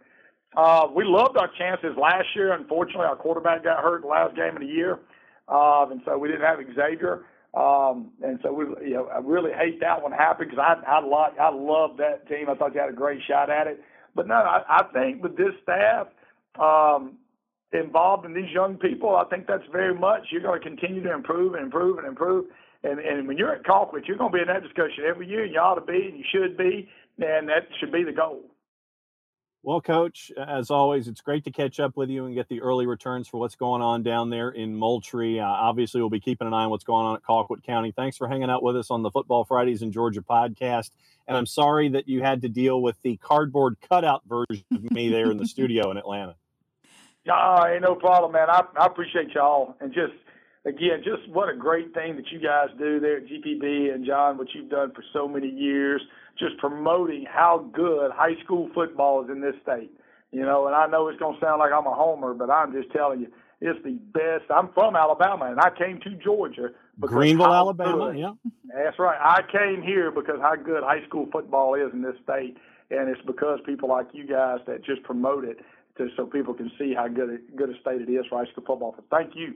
Uh, 0.56 0.88
we 0.93 1.04
loved 1.06 1.38
our 1.38 1.50
chances 1.60 1.96
last 1.98 2.26
year. 2.36 2.54
Unfortunately, 2.54 3.06
our 3.06 3.15
quarterback 3.15 3.63
got 3.63 3.84
hurt 3.84 4.02
the 4.02 4.08
last 4.08 4.36
game 4.36 4.56
of 4.56 4.62
the 4.62 4.65
year, 4.67 5.00
uh, 5.48 5.86
and 5.91 6.02
so 6.04 6.17
we 6.17 6.28
didn't 6.30 6.41
have 6.41 6.60
Xavier. 6.76 7.26
Um, 7.54 8.12
and 8.24 8.39
so 8.43 8.52
we, 8.54 8.65
you 8.88 8.96
know, 8.96 9.08
I 9.08 9.20
really 9.20 9.52
hate 9.52 9.80
that 9.82 10.02
one 10.02 10.12
happened 10.12 10.50
because 10.50 10.63
I, 10.63 10.74
I 10.89 11.00
like, 11.06 11.38
I 11.39 11.50
love 11.50 11.98
that 11.98 12.28
team. 12.28 12.50
I 12.50 12.56
thought 12.56 12.74
you 12.74 12.82
had 12.82 12.89
a 12.89 12.93
great 12.93 13.22
shot 13.28 13.50
at 13.50 13.67
it. 13.67 13.82
But 14.17 14.27
no, 14.27 14.34
I, 14.34 14.63
I 14.67 14.84
think 14.91 15.21
with 15.21 15.38
this 15.38 15.53
staff 15.62 16.08
um, 16.60 17.13
involved 17.71 18.25
in 18.25 18.34
these 18.34 18.51
young 18.51 18.75
people, 18.75 19.15
I 19.15 19.23
think 19.30 19.45
that's 19.47 19.63
very 19.71 19.93
much 19.93 20.23
you're 20.32 20.41
going 20.41 20.60
to 20.60 20.67
continue 20.67 21.03
to 21.03 21.13
improve 21.13 21.53
and 21.53 21.63
improve 21.63 21.99
and 21.99 22.08
improve. 22.08 22.45
And, 22.84 22.99
and 22.99 23.27
when 23.27 23.38
you're 23.38 23.53
at 23.53 23.63
Colquitt, 23.63 24.08
you're 24.08 24.17
going 24.17 24.32
to 24.32 24.36
be 24.36 24.41
in 24.41 24.47
that 24.47 24.63
discussion 24.63 25.06
every 25.08 25.27
year. 25.27 25.45
You 25.45 25.60
ought 25.60 25.75
to 25.75 25.86
be, 25.86 26.10
and 26.10 26.17
you 26.17 26.25
should 26.32 26.58
be, 26.58 26.89
and 27.19 27.47
that 27.47 27.69
should 27.80 27.91
be 27.91 28.03
the 28.03 28.12
goal. 28.12 28.41
Well, 29.63 29.82
Coach, 29.82 30.32
as 30.38 30.72
always, 30.72 31.08
it's 31.08 31.20
great 31.20 31.43
to 31.43 31.52
catch 31.52 31.80
up 31.80 31.98
with 31.98 32.10
you 32.10 32.26
and 32.26 32.36
get 32.36 32.48
the 32.48 32.62
early 32.62 32.86
returns 32.86 33.28
for 33.28 33.38
what's 33.38 33.56
going 33.56 33.82
on 33.82 34.02
down 34.02 34.30
there 34.30 34.50
in 34.50 34.76
Moultrie. 34.76 35.39
Uh, 35.39 35.46
obviously, 35.46 36.00
we'll 36.00 36.10
be 36.10 36.20
keeping 36.20 36.48
an 36.48 36.54
eye 36.54 36.63
on 36.63 36.70
what's 36.70 36.86
going 36.86 37.06
on 37.06 37.15
at 37.15 37.24
Colquitt 37.24 37.63
County. 37.63 37.91
Thanks 37.91 38.15
for 38.15 38.28
hanging 38.28 38.50
out 38.50 38.63
with 38.63 38.78
us 38.78 38.91
on 38.91 39.02
the 39.02 39.12
Football 39.12 39.43
Fridays 39.43 39.82
in 39.82 39.91
Georgia 39.91 40.22
podcast. 40.22 40.91
And 41.28 41.36
I'm 41.36 41.46
sorry 41.46 41.89
that 41.89 42.08
you 42.08 42.22
had 42.22 42.43
to 42.43 42.50
deal 42.50 42.82
with 42.82 42.96
the 43.02 43.17
cardboard 43.17 43.76
cutout 43.82 44.22
version 44.26 44.63
of 44.74 44.89
me 44.91 45.10
there 45.10 45.32
in 45.32 45.38
the 45.38 45.48
studio 45.48 45.91
in 45.91 45.98
Atlanta. 45.98 46.36
Ah, 47.30 47.67
ain't 47.67 47.82
no 47.82 47.96
problem, 47.96 48.32
man. 48.32 48.50
I, 48.50 48.63
I 48.80 48.86
appreciate 48.86 49.32
y'all, 49.32 49.76
and 49.82 49.93
just 49.93 50.13
again, 50.67 51.01
just 51.03 51.27
what 51.30 51.49
a 51.49 51.56
great 51.56 51.93
thing 51.93 52.15
that 52.17 52.25
you 52.32 52.39
guys 52.39 52.67
do 52.77 52.99
there 52.99 53.17
at 53.17 53.25
GPB 53.27 53.93
and 53.93 54.06
Jon, 54.06 54.38
what 54.38 54.47
you've 54.53 54.69
done 54.69 54.91
for 54.93 55.03
so 55.13 55.27
many 55.27 55.49
years, 55.49 56.01
just 56.38 56.58
promoting 56.58 57.25
how 57.27 57.69
good 57.73 58.12
high 58.12 58.36
school 58.43 58.69
football 58.75 59.23
is 59.23 59.30
in 59.30 59.41
this 59.41 59.56
state. 59.63 59.91
You 60.32 60.41
know, 60.41 60.67
and 60.67 60.75
I 60.75 60.88
know 60.88 61.08
it's 61.08 61.19
gonna 61.19 61.38
sound 61.41 61.60
like 61.60 61.71
I'm 61.71 61.88
a 61.88 61.93
homer, 61.95 62.34
but 62.34 62.49
I'm 62.49 62.73
just 62.73 62.91
telling 62.91 63.21
you, 63.21 63.27
it's 63.62 63.82
the 63.84 63.93
best. 64.13 64.43
I'm 64.53 64.69
from 64.73 64.95
Alabama, 64.95 65.45
and 65.45 65.60
I 65.60 65.69
came 65.75 65.99
to 66.01 66.12
Georgia. 66.23 66.69
because 66.99 67.15
Greenville, 67.15 67.53
Alabama. 67.53 68.12
good- 68.12 68.17
Yeah. 68.19 68.34
That's 68.73 68.99
right. 68.99 69.17
I 69.19 69.41
came 69.51 69.82
here 69.82 70.12
because 70.12 70.39
how 70.41 70.56
good 70.56 70.84
high 70.84 71.03
school 71.08 71.27
football 71.32 71.75
is 71.75 71.91
in 71.93 72.01
this 72.01 72.15
state, 72.23 72.58
and 72.91 73.08
it's 73.10 73.21
because 73.25 73.60
people 73.65 73.88
like 73.89 74.08
you 74.13 74.25
guys 74.27 74.60
that 74.67 74.84
just 74.84 75.01
promote 75.03 75.45
it 75.45 75.60
to 75.97 76.10
so 76.17 76.25
people 76.27 76.53
can 76.53 76.69
see 76.77 76.93
how 76.93 77.08
good 77.08 77.30
a, 77.30 77.38
good 77.56 77.69
a 77.69 77.80
state 77.80 78.01
it 78.01 78.10
is 78.12 78.25
for 78.30 78.38
high 78.43 78.51
school 78.51 78.63
football. 78.67 78.93
So 78.97 79.03
thank 79.10 79.36
you. 79.36 79.56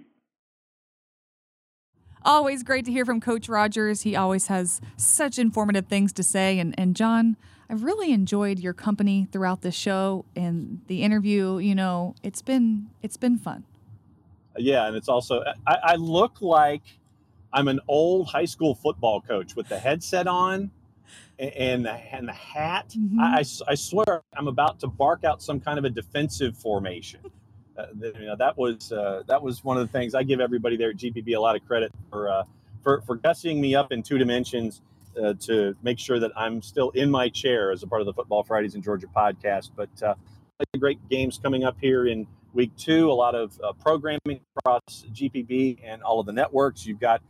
Always 2.23 2.62
great 2.63 2.86
to 2.86 2.91
hear 2.91 3.05
from 3.05 3.19
Coach 3.19 3.49
Rogers. 3.49 4.01
He 4.01 4.15
always 4.15 4.47
has 4.47 4.79
such 4.95 5.39
informative 5.39 5.88
things 5.88 6.13
to 6.13 6.23
say. 6.23 6.60
And, 6.60 6.75
and 6.77 6.95
Jon, 6.95 7.36
I've 7.69 7.84
really 7.84 8.12
enjoyed 8.12 8.60
your 8.60 8.73
company 8.73 9.27
throughout 9.31 9.62
the 9.62 9.71
show 9.71 10.25
and 10.36 10.81
the 10.88 11.01
interview. 11.03 11.57
You 11.57 11.73
know, 11.73 12.15
it's 12.21 12.41
been 12.41 12.89
it's 13.01 13.17
been 13.17 13.38
fun. 13.38 13.63
Yeah, 14.57 14.88
and 14.88 14.95
it's 14.95 15.07
also 15.07 15.41
I, 15.65 15.77
I 15.84 15.95
look 15.95 16.41
like 16.41 16.84
I'm 17.53 17.67
an 17.67 17.79
old 17.88 18.27
high 18.27 18.45
school 18.45 18.75
football 18.75 19.21
coach 19.21 19.55
with 19.55 19.67
the 19.69 19.79
headset 19.79 20.27
on 20.27 20.69
and 21.39 21.51
and 21.53 21.86
the, 21.86 21.93
and 21.93 22.27
the 22.27 22.34
hat. 22.34 22.93
Mhm. 22.97 23.19
I, 23.19 23.43
I 23.71 23.75
swear 23.75 24.21
I'm 24.36 24.47
about 24.47 24.79
to 24.81 24.88
bark 24.88 25.23
out 25.23 25.41
some 25.41 25.60
kind 25.60 25.79
of 25.79 25.86
a 25.86 25.89
defensive 25.89 26.57
formation. 26.57 27.21
Uh, 27.77 27.86
you 27.95 28.25
know, 28.25 28.36
that 28.36 28.57
was 28.57 28.91
uh, 28.91 29.23
that 29.27 29.41
was 29.41 29.63
one 29.63 29.77
of 29.77 29.88
the 29.88 29.91
things 29.91 30.13
I 30.13 30.23
give 30.23 30.39
everybody 30.39 30.75
there 30.75 30.89
at 30.89 30.97
GPB 30.97 31.36
a 31.36 31.39
lot 31.39 31.55
of 31.55 31.65
credit 31.65 31.91
for 32.10 32.29
uh, 32.29 32.43
for 32.84 33.01
for 33.01 33.17
gussying 33.17 33.60
me 33.60 33.75
up 33.75 33.91
in 33.91 34.03
two 34.03 34.17
dimensions 34.17 34.81
uh, 35.21 35.34
to 35.41 35.75
make 35.81 35.97
sure 35.97 36.19
that 36.19 36.31
I'm 36.36 36.62
still 36.62 36.89
in 36.91 37.10
my 37.10 37.29
chair 37.29 37.71
as 37.71 37.84
a 37.84 37.88
part 37.88 38.01
of 38.01 38.07
the 38.07 38.13
Football 38.13 38.43
Fridays 38.43 38.75
in 38.75 38.81
Georgia 38.81 39.07
podcast. 39.07 39.71
But 39.75 39.89
uh, 40.03 40.15
great 40.77 40.99
games 41.10 41.39
coming 41.41 41.63
up 41.63 41.77
here 41.79 42.07
in 42.07 42.27
week 42.53 42.75
two. 42.77 43.10
A 43.10 43.13
lot 43.13 43.36
of 43.36 43.57
uh, 43.63 43.71
programming 43.73 44.41
across 44.57 45.05
GPB 45.13 45.79
and 45.84 46.03
all 46.03 46.19
of 46.19 46.25
the 46.25 46.34
networks. 46.34 46.86
You've 46.86 46.99
got 46.99 47.21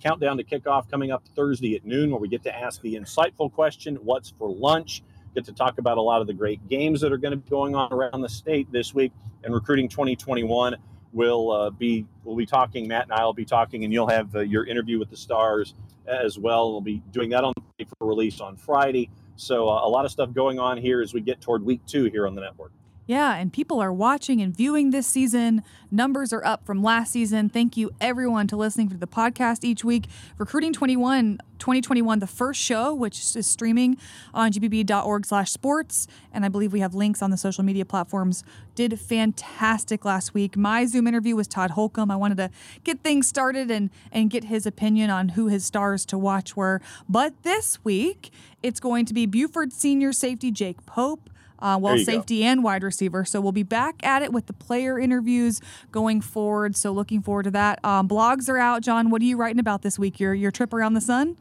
countdown 0.00 0.38
to 0.38 0.44
kickoff 0.44 0.90
coming 0.90 1.12
up 1.12 1.22
Thursday 1.36 1.76
at 1.76 1.84
noon, 1.84 2.10
where 2.10 2.18
we 2.18 2.26
get 2.26 2.42
to 2.42 2.54
ask 2.54 2.80
the 2.80 2.94
insightful 2.94 3.52
question, 3.52 3.96
"What's 3.96 4.30
for 4.30 4.50
lunch?" 4.50 5.02
Get 5.34 5.44
to 5.46 5.52
talk 5.52 5.78
about 5.78 5.98
a 5.98 6.02
lot 6.02 6.20
of 6.20 6.26
the 6.26 6.32
great 6.32 6.66
games 6.68 7.00
that 7.00 7.12
are 7.12 7.16
going 7.16 7.32
to 7.32 7.36
be 7.36 7.50
going 7.50 7.74
on 7.74 7.92
around 7.92 8.20
the 8.20 8.28
state 8.28 8.70
this 8.70 8.94
week, 8.94 9.12
and 9.42 9.52
recruiting 9.52 9.88
2021. 9.88 10.76
We'll 11.12 11.50
uh, 11.50 11.70
be 11.70 12.06
we'll 12.24 12.36
be 12.36 12.46
talking. 12.46 12.88
Matt 12.88 13.04
and 13.04 13.12
I 13.12 13.24
will 13.24 13.34
be 13.34 13.44
talking, 13.44 13.84
and 13.84 13.92
you'll 13.92 14.08
have 14.08 14.34
uh, 14.34 14.40
your 14.40 14.66
interview 14.66 14.98
with 14.98 15.10
the 15.10 15.16
stars 15.16 15.74
as 16.06 16.38
well. 16.38 16.70
We'll 16.72 16.80
be 16.80 17.02
doing 17.12 17.30
that 17.30 17.44
on 17.44 17.52
for 17.98 18.06
release 18.06 18.40
on 18.40 18.56
Friday. 18.56 19.10
So 19.36 19.68
uh, 19.68 19.84
a 19.84 19.88
lot 19.88 20.04
of 20.04 20.10
stuff 20.10 20.32
going 20.32 20.58
on 20.58 20.76
here 20.76 21.02
as 21.02 21.12
we 21.12 21.20
get 21.20 21.40
toward 21.40 21.64
week 21.64 21.80
two 21.86 22.04
here 22.04 22.26
on 22.26 22.34
the 22.34 22.40
network. 22.40 22.72
Yeah, 23.06 23.36
and 23.36 23.52
people 23.52 23.80
are 23.80 23.92
watching 23.92 24.40
and 24.40 24.56
viewing 24.56 24.90
this 24.90 25.06
season. 25.06 25.62
Numbers 25.90 26.32
are 26.32 26.42
up 26.42 26.64
from 26.64 26.82
last 26.82 27.12
season. 27.12 27.50
Thank 27.50 27.76
you 27.76 27.90
everyone 28.00 28.46
to 28.46 28.56
listening 28.56 28.88
to 28.88 28.96
the 28.96 29.06
podcast 29.06 29.62
each 29.62 29.84
week. 29.84 30.06
Recruiting 30.38 30.72
21 30.72 31.38
2021 31.58 32.18
the 32.18 32.26
first 32.26 32.60
show 32.60 32.92
which 32.92 33.36
is 33.36 33.46
streaming 33.46 33.96
on 34.34 34.50
gpb.org/sports 34.50 36.08
and 36.32 36.44
I 36.44 36.48
believe 36.48 36.72
we 36.72 36.80
have 36.80 36.94
links 36.94 37.22
on 37.22 37.30
the 37.30 37.36
social 37.36 37.62
media 37.62 37.84
platforms. 37.84 38.42
Did 38.74 38.98
fantastic 38.98 40.06
last 40.06 40.32
week. 40.32 40.56
My 40.56 40.86
Zoom 40.86 41.06
interview 41.06 41.36
was 41.36 41.46
Todd 41.46 41.72
Holcomb. 41.72 42.10
I 42.10 42.16
wanted 42.16 42.38
to 42.38 42.50
get 42.84 43.02
things 43.02 43.28
started 43.28 43.70
and 43.70 43.90
and 44.10 44.30
get 44.30 44.44
his 44.44 44.64
opinion 44.64 45.10
on 45.10 45.30
who 45.30 45.48
his 45.48 45.66
stars 45.66 46.06
to 46.06 46.16
watch 46.16 46.56
were. 46.56 46.80
But 47.06 47.42
this 47.42 47.84
week, 47.84 48.30
it's 48.62 48.80
going 48.80 49.04
to 49.04 49.12
be 49.12 49.26
Buford 49.26 49.74
senior 49.74 50.14
safety 50.14 50.50
Jake 50.50 50.86
Pope 50.86 51.28
uh, 51.64 51.78
well, 51.78 51.96
safety 51.98 52.40
go. 52.40 52.46
and 52.46 52.62
wide 52.62 52.82
receiver. 52.82 53.24
So 53.24 53.40
we'll 53.40 53.52
be 53.52 53.62
back 53.62 54.04
at 54.06 54.22
it 54.22 54.32
with 54.32 54.46
the 54.46 54.52
player 54.52 54.98
interviews 54.98 55.62
going 55.90 56.20
forward. 56.20 56.76
So 56.76 56.92
looking 56.92 57.22
forward 57.22 57.44
to 57.44 57.50
that. 57.52 57.82
Um, 57.82 58.06
blogs 58.06 58.50
are 58.50 58.58
out. 58.58 58.82
Jon, 58.82 59.08
what 59.08 59.22
are 59.22 59.24
you 59.24 59.38
writing 59.38 59.58
about 59.58 59.80
this 59.80 59.98
week? 59.98 60.20
Your 60.20 60.34
your 60.34 60.50
trip 60.50 60.74
around 60.74 60.92
the 60.92 61.00
sun? 61.00 61.38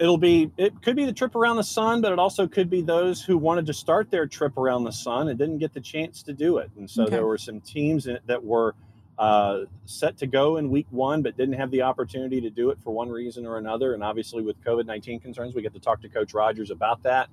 It'll 0.00 0.18
be 0.18 0.50
it 0.56 0.82
could 0.82 0.96
be 0.96 1.06
the 1.06 1.12
trip 1.12 1.36
around 1.36 1.56
the 1.56 1.62
sun, 1.62 2.00
but 2.00 2.10
it 2.10 2.18
also 2.18 2.48
could 2.48 2.68
be 2.68 2.82
those 2.82 3.22
who 3.22 3.38
wanted 3.38 3.66
to 3.66 3.72
start 3.72 4.10
their 4.10 4.26
trip 4.26 4.58
around 4.58 4.82
the 4.82 4.92
sun 4.92 5.28
and 5.28 5.38
didn't 5.38 5.58
get 5.58 5.72
the 5.72 5.80
chance 5.80 6.24
to 6.24 6.32
do 6.32 6.58
it. 6.58 6.72
And 6.76 6.90
so 6.90 7.04
okay. 7.04 7.12
there 7.12 7.26
were 7.26 7.38
some 7.38 7.60
teams 7.60 8.08
that 8.26 8.44
were 8.44 8.74
uh, 9.16 9.60
set 9.84 10.16
to 10.18 10.26
go 10.26 10.56
in 10.56 10.68
week 10.68 10.88
one, 10.90 11.22
but 11.22 11.36
didn't 11.36 11.54
have 11.54 11.70
the 11.70 11.82
opportunity 11.82 12.40
to 12.40 12.50
do 12.50 12.70
it 12.70 12.78
for 12.82 12.90
one 12.90 13.08
reason 13.08 13.46
or 13.46 13.58
another. 13.58 13.94
And 13.94 14.02
obviously, 14.02 14.42
with 14.42 14.60
COVID 14.64 14.86
19 14.86 15.20
concerns, 15.20 15.54
we 15.54 15.62
get 15.62 15.74
to 15.74 15.78
talk 15.78 16.02
to 16.02 16.08
Coach 16.08 16.34
Rogers 16.34 16.72
about 16.72 17.04
that 17.04 17.28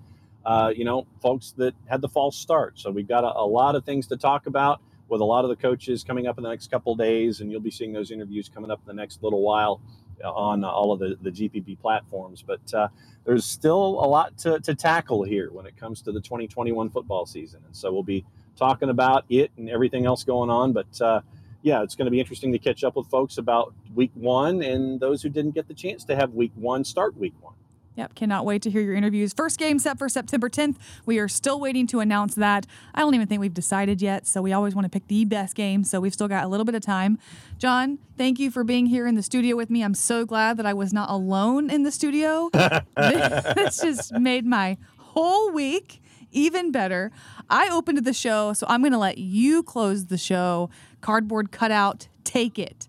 uh, 0.45 0.73
you 0.75 0.85
know, 0.85 1.05
folks 1.21 1.53
that 1.57 1.73
had 1.85 2.01
the 2.01 2.09
false 2.09 2.35
start. 2.35 2.79
So 2.79 2.89
we've 2.91 3.07
got 3.07 3.23
a, 3.23 3.39
a, 3.39 3.45
lot 3.45 3.75
of 3.75 3.85
things 3.85 4.07
to 4.07 4.17
talk 4.17 4.47
about 4.47 4.81
with 5.07 5.21
a 5.21 5.25
lot 5.25 5.45
of 5.45 5.49
the 5.49 5.55
coaches 5.55 6.03
coming 6.03 6.25
up 6.25 6.37
in 6.37 6.43
the 6.43 6.49
next 6.49 6.71
couple 6.71 6.95
days, 6.95 7.41
and 7.41 7.51
you'll 7.51 7.59
be 7.59 7.71
seeing 7.71 7.93
those 7.93 8.11
interviews 8.11 8.49
coming 8.49 8.71
up 8.71 8.79
in 8.79 8.87
the 8.87 8.99
next 8.99 9.21
little 9.21 9.41
while 9.41 9.81
uh, 10.23 10.31
on 10.31 10.63
all 10.63 10.91
of 10.91 10.99
the, 10.99 11.17
the 11.21 11.29
GPB 11.29 11.79
platforms. 11.79 12.43
But 12.45 12.73
uh, 12.73 12.87
there's 13.25 13.45
still 13.45 13.99
a 14.03 14.07
lot 14.07 14.37
to, 14.39 14.59
to 14.61 14.73
tackle 14.73 15.23
here 15.23 15.51
when 15.51 15.65
it 15.65 15.77
comes 15.77 16.01
to 16.03 16.11
the 16.11 16.21
2021 16.21 16.89
football 16.89 17.25
season. 17.25 17.61
And 17.65 17.75
so 17.75 17.91
we'll 17.91 18.03
be 18.03 18.25
talking 18.55 18.89
about 18.89 19.25
it 19.29 19.51
and 19.57 19.69
everything 19.69 20.05
else 20.05 20.23
going 20.23 20.49
on. 20.49 20.73
But 20.73 21.01
uh, 21.01 21.21
yeah, 21.61 21.83
it's 21.83 21.95
going 21.95 22.05
to 22.05 22.11
be 22.11 22.19
interesting 22.19 22.51
to 22.51 22.59
catch 22.59 22.83
up 22.83 22.95
with 22.95 23.07
folks 23.07 23.37
about 23.37 23.73
week 23.93 24.11
one 24.15 24.63
and 24.63 24.99
those 24.99 25.21
who 25.21 25.29
didn't 25.29 25.53
get 25.53 25.67
the 25.67 25.73
chance 25.73 26.03
to 26.05 26.15
have 26.15 26.33
week 26.33 26.51
one 26.55 26.83
start 26.83 27.15
week 27.17 27.33
one. 27.41 27.53
Yep, 27.95 28.15
cannot 28.15 28.45
wait 28.45 28.61
to 28.61 28.71
hear 28.71 28.81
your 28.81 28.95
interviews. 28.95 29.33
First 29.33 29.59
game 29.59 29.77
set 29.77 29.97
for 29.97 30.07
September 30.07 30.49
10th. 30.49 30.77
We 31.05 31.19
are 31.19 31.27
still 31.27 31.59
waiting 31.59 31.87
to 31.87 31.99
announce 31.99 32.35
that. 32.35 32.65
I 32.95 33.01
don't 33.01 33.13
even 33.13 33.27
think 33.27 33.41
we've 33.41 33.53
decided 33.53 34.01
yet, 34.01 34.25
so 34.25 34.41
we 34.41 34.53
always 34.53 34.73
want 34.73 34.85
to 34.85 34.89
pick 34.89 35.07
the 35.07 35.25
best 35.25 35.55
game, 35.55 35.83
so 35.83 35.99
we've 35.99 36.13
still 36.13 36.29
got 36.29 36.45
a 36.45 36.47
little 36.47 36.65
bit 36.65 36.73
of 36.73 36.81
time. 36.81 37.19
Jon, 37.57 37.99
thank 38.17 38.39
you 38.39 38.49
for 38.49 38.63
being 38.63 38.85
here 38.85 39.07
in 39.07 39.15
the 39.15 39.23
studio 39.23 39.57
with 39.57 39.69
me. 39.69 39.83
I'm 39.83 39.93
so 39.93 40.25
glad 40.25 40.55
that 40.57 40.65
I 40.65 40.73
was 40.73 40.93
not 40.93 41.09
alone 41.09 41.69
in 41.69 41.83
the 41.83 41.91
studio. 41.91 42.49
this 42.95 43.81
just 43.81 44.13
made 44.13 44.45
my 44.45 44.77
whole 44.97 45.51
week 45.51 46.01
even 46.31 46.71
better. 46.71 47.11
I 47.49 47.69
opened 47.69 48.05
the 48.05 48.13
show, 48.13 48.53
so 48.53 48.65
I'm 48.69 48.81
going 48.81 48.93
to 48.93 48.97
let 48.97 49.17
you 49.17 49.63
close 49.63 50.05
the 50.05 50.17
show. 50.17 50.69
Cardboard 51.01 51.51
cutout, 51.51 52.07
take 52.23 52.57
it. 52.57 52.87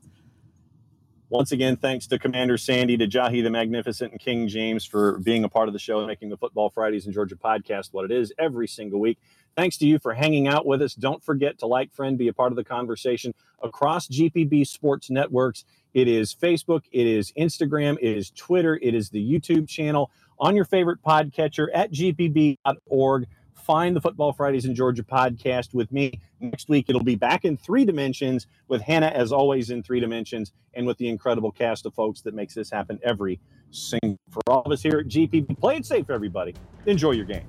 Once 1.32 1.50
again, 1.50 1.76
thanks 1.76 2.06
to 2.06 2.18
Commander 2.18 2.58
Sandy, 2.58 2.94
to 2.98 3.08
Jahi 3.08 3.42
the 3.42 3.48
Magnificent, 3.48 4.12
and 4.12 4.20
King 4.20 4.48
James 4.48 4.84
for 4.84 5.18
being 5.20 5.44
a 5.44 5.48
part 5.48 5.66
of 5.66 5.72
the 5.72 5.78
show 5.78 5.96
and 5.96 6.06
making 6.06 6.28
the 6.28 6.36
Football 6.36 6.68
Fridays 6.68 7.06
in 7.06 7.12
Georgia 7.14 7.36
podcast 7.36 7.88
what 7.92 8.04
it 8.04 8.10
is 8.10 8.34
every 8.38 8.68
single 8.68 9.00
week. 9.00 9.18
Thanks 9.56 9.78
to 9.78 9.86
you 9.86 9.98
for 9.98 10.12
hanging 10.12 10.46
out 10.46 10.66
with 10.66 10.82
us. 10.82 10.92
Don't 10.94 11.24
forget 11.24 11.58
to 11.60 11.66
like, 11.66 11.90
friend, 11.94 12.18
be 12.18 12.28
a 12.28 12.34
part 12.34 12.52
of 12.52 12.56
the 12.56 12.64
conversation 12.64 13.32
across 13.62 14.08
GPB 14.08 14.66
Sports 14.66 15.08
Networks. 15.08 15.64
It 15.94 16.06
is 16.06 16.34
Facebook, 16.34 16.82
it 16.92 17.06
is 17.06 17.32
Instagram, 17.32 17.96
it 18.02 18.14
is 18.14 18.30
Twitter, 18.32 18.78
it 18.82 18.94
is 18.94 19.08
the 19.08 19.26
YouTube 19.26 19.66
channel 19.66 20.10
on 20.38 20.54
your 20.54 20.66
favorite 20.66 20.98
podcatcher 21.02 21.68
at 21.72 21.92
gpb.org 21.92 23.26
find 23.62 23.94
the 23.94 24.00
Football 24.00 24.32
Fridays 24.32 24.64
in 24.64 24.74
Georgia 24.74 25.02
podcast 25.02 25.74
with 25.74 25.90
me. 25.92 26.20
Next 26.40 26.68
week, 26.68 26.86
it'll 26.88 27.04
be 27.04 27.14
back 27.14 27.44
in 27.44 27.56
three 27.56 27.84
dimensions 27.84 28.46
with 28.68 28.82
Hannah, 28.82 29.12
as 29.14 29.32
always, 29.32 29.70
in 29.70 29.82
three 29.82 30.00
dimensions, 30.00 30.52
and 30.74 30.86
with 30.86 30.98
the 30.98 31.08
incredible 31.08 31.52
cast 31.52 31.86
of 31.86 31.94
folks 31.94 32.20
that 32.22 32.34
makes 32.34 32.54
this 32.54 32.70
happen 32.70 32.98
every 33.02 33.40
single. 33.70 34.18
For 34.30 34.42
all 34.48 34.62
of 34.62 34.72
us 34.72 34.82
here 34.82 34.98
at 34.98 35.08
GPB, 35.08 35.58
play 35.58 35.76
it 35.76 35.86
safe, 35.86 36.10
everybody. 36.10 36.54
Enjoy 36.86 37.12
your 37.12 37.26
games. 37.26 37.46